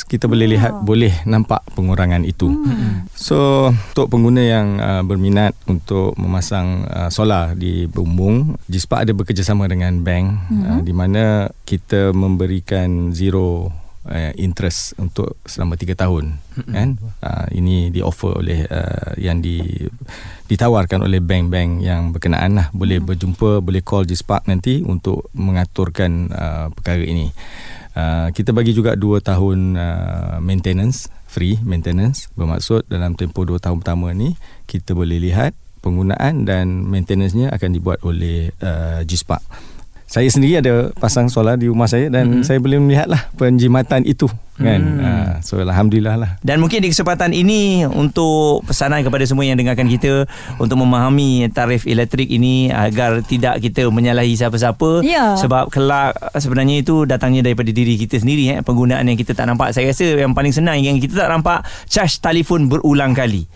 kita 0.09 0.27
boleh 0.27 0.47
lihat 0.57 0.83
boleh 0.83 1.15
nampak 1.25 1.63
pengurangan 1.73 2.27
itu. 2.27 2.51
Hmm. 2.51 3.07
So 3.15 3.71
untuk 3.71 4.11
pengguna 4.11 4.43
yang 4.43 4.69
uh, 4.83 5.03
berminat 5.07 5.55
untuk 5.71 6.15
memasang 6.19 6.87
uh, 6.91 7.11
solar 7.13 7.55
di 7.55 7.87
Bumbung, 7.87 8.59
JISPAK 8.67 9.09
ada 9.09 9.13
bekerjasama 9.15 9.71
dengan 9.71 10.03
bank 10.03 10.27
hmm. 10.51 10.63
uh, 10.67 10.81
di 10.83 10.93
mana 10.95 11.25
kita 11.63 12.11
memberikan 12.11 13.15
zero 13.15 13.83
uh, 14.09 14.33
interest 14.39 14.99
untuk 14.99 15.39
selama 15.47 15.79
3 15.79 15.95
tahun 15.95 16.25
mm-hmm. 16.35 16.73
kan 16.75 16.89
uh, 17.23 17.47
ini 17.55 17.93
di 17.95 18.01
offer 18.03 18.35
oleh 18.35 18.67
uh, 18.67 19.15
yang 19.19 19.39
di 19.39 19.63
ditawarkan 20.51 21.07
oleh 21.07 21.23
bank-bank 21.23 21.71
yang 21.83 22.11
berkenaan 22.11 22.59
lah 22.59 22.67
boleh 22.75 22.99
mm-hmm. 22.99 23.09
berjumpa 23.09 23.51
boleh 23.63 23.83
call 23.85 24.09
JISPARK 24.09 24.51
nanti 24.51 24.83
untuk 24.83 25.31
mengaturkan 25.37 26.31
uh, 26.33 26.67
perkara 26.75 27.03
ini 27.03 27.31
uh, 27.97 28.29
kita 28.33 28.51
bagi 28.53 28.73
juga 28.77 28.97
2 28.97 29.23
tahun 29.23 29.59
uh, 29.77 30.37
maintenance 30.45 31.09
free 31.29 31.57
maintenance 31.65 32.29
bermaksud 32.37 32.85
dalam 32.89 33.17
tempoh 33.17 33.49
2 33.49 33.57
tahun 33.61 33.81
pertama 33.81 34.13
ni 34.13 34.37
kita 34.69 34.93
boleh 34.93 35.17
lihat 35.21 35.57
penggunaan 35.83 36.47
dan 36.47 36.87
maintenance-nya 36.87 37.51
akan 37.51 37.71
dibuat 37.75 38.05
oleh 38.07 38.53
uh, 38.63 39.03
JISPARK 39.03 39.43
saya 40.13 40.29
sendiri 40.29 40.61
ada 40.61 40.93
pasang 41.01 41.33
solar 41.33 41.57
di 41.57 41.73
rumah 41.73 41.89
saya 41.89 42.13
dan 42.13 42.29
mm-hmm. 42.29 42.45
saya 42.45 42.61
boleh 42.61 42.77
melihatlah 42.85 43.33
penjimatan 43.33 44.05
itu 44.05 44.29
kan. 44.55 44.81
Hmm. 44.81 45.01
Uh, 45.01 45.33
so 45.41 45.57
alhamdulillah 45.59 46.15
lah. 46.15 46.31
Dan 46.39 46.59
mungkin 46.59 46.79
di 46.79 46.89
kesempatan 46.89 47.31
ini 47.31 47.61
untuk 47.83 48.61
pesanan 48.63 49.01
kepada 49.01 49.23
semua 49.23 49.43
yang 49.43 49.55
dengarkan 49.55 49.87
kita 49.87 50.29
untuk 50.57 50.77
memahami 50.77 51.23
tarif 51.49 51.83
elektrik 51.85 52.27
ini 52.27 52.69
agar 52.69 53.23
tidak 53.23 53.59
kita 53.59 53.87
menyalahi 53.87 54.33
siapa-siapa 54.33 55.01
Ya. 55.03 55.35
sebab 55.35 55.69
kelak 55.69 56.13
sebenarnya 56.35 56.81
itu 56.81 57.05
datangnya 57.05 57.43
daripada 57.43 57.69
diri 57.69 57.97
kita 57.97 58.17
sendiri 58.17 58.51
eh 58.51 58.61
penggunaan 58.61 59.03
yang 59.03 59.17
kita 59.17 59.33
tak 59.33 59.47
nampak. 59.47 59.71
Saya 59.71 59.89
rasa 59.89 60.05
yang 60.17 60.31
paling 60.31 60.51
senang 60.51 60.79
yang 60.79 60.97
kita 60.97 61.17
tak 61.17 61.29
nampak 61.29 61.61
charge 61.87 62.19
telefon 62.19 62.67
berulang 62.67 63.13
kali. 63.13 63.49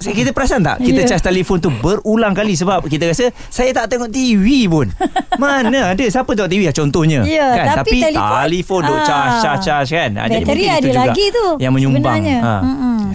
kita 0.00 0.30
perasan 0.30 0.60
tak 0.60 0.80
kita 0.80 1.00
Ya. 1.00 1.08
charge 1.08 1.24
telefon 1.24 1.58
tu 1.58 1.70
berulang 1.72 2.32
kali 2.32 2.52
sebab 2.52 2.82
kita 2.84 3.06
rasa 3.06 3.30
saya 3.46 3.70
tak 3.70 3.86
tengok 3.88 4.10
TV 4.10 4.66
pun. 4.66 4.90
Mana 5.40 5.94
ada 5.94 6.04
siapa 6.04 6.26
tengok 6.28 6.50
TV 6.50 6.62
lah 6.64 6.74
contohnya 6.74 7.20
Ya, 7.22 7.46
kan 7.54 7.66
tapi 7.80 8.02
tapi, 8.02 8.10
telefon- 8.10 8.42
telefon 8.44 8.80
duk 8.84 8.98
Ah. 8.98 9.06
charge 9.06 9.36
charge 9.40 9.62
charge 9.62 9.90
kan. 9.92 9.99
Ah, 10.16 10.28
jadi 10.30 10.44
Bateri 10.44 10.62
mungkin 10.64 10.72
ada 10.72 10.86
juga 10.88 11.00
lagi 11.04 11.24
tu 11.28 11.46
yang 11.60 11.72
menyumbang. 11.76 12.00
sebenarnya. 12.00 12.38
Ha. 12.40 12.54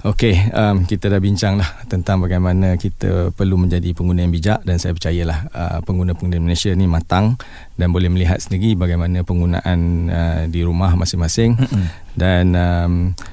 Okey, 0.06 0.34
um, 0.54 0.76
kita 0.86 1.10
dah 1.10 1.18
bincang 1.18 1.58
lah 1.58 1.66
tentang 1.90 2.22
bagaimana 2.22 2.78
kita 2.78 3.34
perlu 3.34 3.58
menjadi 3.58 3.90
pengguna 3.90 4.22
yang 4.22 4.30
bijak 4.30 4.62
dan 4.62 4.78
saya 4.78 4.94
percayalah 4.94 5.50
uh, 5.50 5.78
pengguna-pengguna 5.82 6.38
Malaysia 6.38 6.70
ni 6.76 6.86
matang 6.86 7.34
dan 7.74 7.90
boleh 7.90 8.06
melihat 8.06 8.38
sendiri 8.38 8.78
bagaimana 8.78 9.26
penggunaan 9.26 9.78
uh, 10.06 10.42
di 10.46 10.62
rumah 10.62 10.94
masing-masing 10.94 11.58
dan 12.14 12.54
um, 12.54 12.92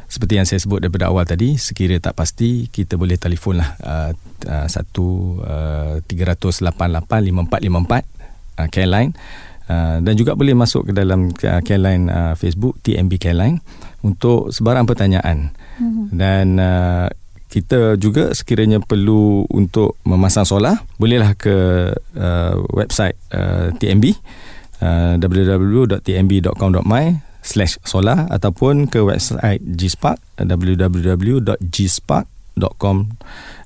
seperti 0.10 0.34
yang 0.42 0.48
saya 0.50 0.66
sebut 0.66 0.82
daripada 0.82 1.14
awal 1.14 1.30
tadi 1.30 1.62
sekira 1.62 2.02
tak 2.02 2.18
pasti 2.18 2.68
kita 2.74 2.98
boleh 2.98 3.22
telefon 3.22 3.62
lah 3.62 3.70
uh, 3.84 4.12
uh, 4.50 4.68
1 4.68 4.82
uh, 4.82 6.02
388 6.10 6.74
5454 6.74 8.02
uh, 8.58 8.68
Careline 8.74 9.12
uh, 9.70 10.02
dan 10.02 10.18
juga 10.18 10.36
boleh 10.36 10.56
masuk 10.58 10.88
ke 10.90 10.94
dalam 10.96 11.30
uh, 11.32 11.62
Careline 11.64 12.10
uh, 12.10 12.34
Facebook 12.36 12.78
TMB 12.84 13.18
Careline 13.20 13.60
untuk 14.04 14.52
sebarang 14.52 14.86
pertanyaan 14.88 15.52
mm-hmm. 15.80 16.06
dan 16.12 16.60
uh, 16.60 17.08
kita 17.54 18.02
juga 18.02 18.34
sekiranya 18.34 18.82
perlu 18.82 19.46
untuk 19.54 20.02
memasang 20.10 20.44
solar 20.44 20.82
bolehlah 20.98 21.38
ke 21.38 21.94
uh, 22.18 22.58
website 22.74 23.14
uh, 23.30 23.70
TMB 23.78 24.18
uh, 24.82 25.22
www.tmb.com.my 25.22 27.06
slash 27.44 27.76
solar 27.84 28.24
ataupun 28.32 28.88
ke 28.90 29.04
website 29.04 29.60
GSpark 29.62 30.18
uh, 30.40 30.46
www.gspark.com 30.48 32.98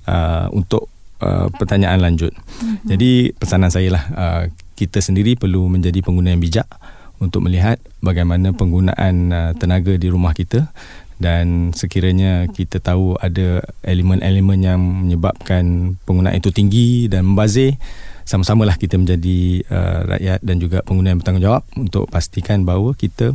uh, 0.10 0.50
untuk 0.52 0.90
uh, 1.22 1.48
pertanyaan 1.56 2.02
lanjut. 2.02 2.34
Mm-hmm. 2.34 2.90
Jadi 2.90 3.32
pesanan 3.38 3.70
saya 3.72 3.90
lah 3.94 4.04
uh, 4.18 4.50
kita 4.78 5.02
sendiri 5.02 5.34
perlu 5.34 5.66
menjadi 5.66 6.06
pengguna 6.06 6.38
yang 6.38 6.40
bijak 6.40 6.70
untuk 7.18 7.50
melihat 7.50 7.82
bagaimana 7.98 8.54
penggunaan 8.54 9.16
uh, 9.34 9.52
tenaga 9.58 9.98
di 9.98 10.08
rumah 10.08 10.38
kita. 10.38 10.70
Dan 11.18 11.74
sekiranya 11.74 12.46
kita 12.46 12.78
tahu 12.78 13.18
ada 13.18 13.66
elemen-elemen 13.82 14.60
yang 14.62 14.78
menyebabkan 14.78 15.98
penggunaan 16.06 16.38
itu 16.38 16.54
tinggi 16.54 17.10
dan 17.10 17.26
membazir 17.26 17.74
sama-samalah 18.22 18.78
kita 18.78 19.02
menjadi 19.02 19.66
uh, 19.66 20.00
rakyat 20.14 20.40
dan 20.46 20.62
juga 20.62 20.86
pengguna 20.86 21.16
yang 21.16 21.20
bertanggungjawab 21.24 21.64
untuk 21.74 22.06
pastikan 22.14 22.70
bahawa 22.70 22.94
kita 22.94 23.34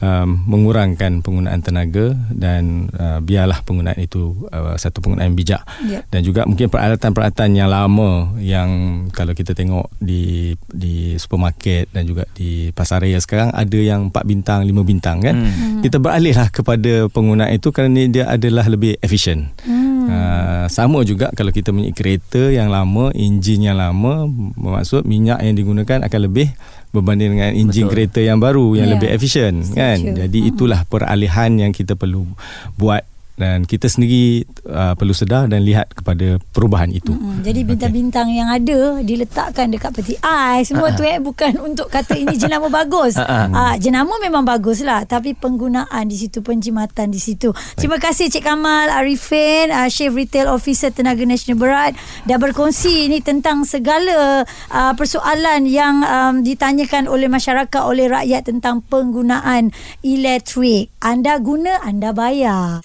um, 0.00 0.28
mengurangkan 0.44 1.20
penggunaan 1.20 1.60
tenaga 1.60 2.12
dan 2.30 2.88
uh, 2.92 3.18
biarlah 3.18 3.60
penggunaan 3.60 3.96
itu 3.96 4.34
uh, 4.48 4.74
satu 4.74 4.98
penggunaan 4.98 5.30
yang 5.30 5.38
bijak 5.38 5.62
Yep. 5.82 6.02
dan 6.08 6.20
juga 6.20 6.40
mungkin 6.44 6.68
peralatan-peralatan 6.68 7.50
yang 7.52 7.68
lama 7.68 8.10
yang 8.36 8.68
kalau 9.10 9.32
kita 9.32 9.52
tengok 9.52 9.88
di 9.96 10.52
di 10.66 10.94
supermarket 11.14 11.88
dan 11.90 12.04
juga 12.04 12.24
di 12.30 12.68
pasar 12.70 13.00
raya 13.00 13.16
sekarang 13.16 13.50
ada 13.50 13.78
yang 13.78 14.08
4 14.08 14.24
bintang 14.24 14.60
5 14.62 14.72
bintang 14.82 15.18
kan 15.20 15.36
Hmm. 15.36 15.80
kita 15.80 15.96
beralihlah 15.96 16.48
kepada 16.48 17.08
penggunaan 17.08 17.50
itu 17.50 17.70
kerana 17.70 18.04
dia 18.06 18.26
adalah 18.26 18.66
lebih 18.66 19.00
efisien 19.00 19.52
Hmm. 19.62 19.89
Uh, 20.00 20.64
sama 20.68 21.02
juga 21.02 21.28
kalau 21.32 21.50
kita 21.50 21.68
punya 21.70 21.92
kereta 21.92 22.48
yang 22.48 22.72
lama, 22.72 23.12
enjin 23.12 23.60
yang 23.60 23.76
lama, 23.76 24.24
bermaksud 24.56 25.04
minyak 25.04 25.42
yang 25.42 25.52
digunakan 25.52 26.00
akan 26.00 26.20
lebih 26.24 26.48
berbanding 26.90 27.38
dengan 27.38 27.50
enjin 27.54 27.86
Betul. 27.86 27.92
kereta 27.92 28.20
yang 28.20 28.38
baru 28.38 28.74
yang 28.74 28.88
Ya. 28.90 28.94
lebih 28.98 29.08
efisien 29.10 29.62
kan. 29.70 29.98
Jadi 30.00 30.50
itulah 30.50 30.82
peralihan 30.84 31.50
yang 31.54 31.70
kita 31.70 31.94
perlu 31.94 32.26
buat 32.74 33.06
dan 33.40 33.64
kita 33.64 33.88
sendiri 33.88 34.44
uh, 34.68 34.92
perlu 34.92 35.16
sedar 35.16 35.48
dan 35.48 35.64
lihat 35.64 35.96
kepada 35.96 36.36
perubahan 36.52 36.92
itu. 36.92 37.16
Hmm, 37.16 37.40
jadi 37.40 37.64
bintang-bintang 37.64 38.28
okay. 38.28 38.36
yang 38.36 38.48
ada 38.52 38.80
diletakkan 39.00 39.72
dekat 39.72 39.96
peti 39.96 40.14
ais 40.20 40.68
semua 40.68 40.92
uh-huh. 40.92 41.00
tu 41.00 41.08
eh 41.08 41.16
bukan 41.16 41.56
untuk 41.72 41.88
kata 41.88 42.20
ini 42.20 42.36
jenama 42.36 42.68
bagus. 42.68 43.16
Uh-huh. 43.16 43.48
Uh, 43.48 43.74
jenama 43.80 44.20
memang 44.20 44.44
bagus 44.44 44.84
lah 44.84 45.08
tapi 45.08 45.32
penggunaan 45.32 46.04
di 46.04 46.20
situ 46.20 46.44
penjimatan 46.44 47.08
di 47.08 47.16
situ. 47.16 47.56
Baik. 47.56 47.80
Terima 47.80 47.96
kasih 47.96 48.28
Cik 48.28 48.44
Kamal 48.44 48.92
Arifin, 48.92 49.72
uh, 49.72 49.88
Chef 49.88 50.12
Retail 50.12 50.52
Officer 50.52 50.92
Tenaga 50.92 51.24
Nasional 51.24 51.56
Berat 51.56 51.96
dah 52.28 52.36
berkongsi 52.36 53.08
ni 53.08 53.24
tentang 53.24 53.64
segala 53.64 54.44
uh, 54.68 54.92
persoalan 54.92 55.64
yang 55.64 56.04
um, 56.04 56.34
ditanyakan 56.44 57.08
oleh 57.08 57.32
masyarakat 57.32 57.80
oleh 57.80 58.04
rakyat 58.10 58.44
tentang 58.44 58.84
penggunaan 58.84 59.72
elektrik. 60.04 60.92
Anda 61.00 61.40
guna, 61.40 61.80
anda 61.80 62.12
bayar. 62.12 62.84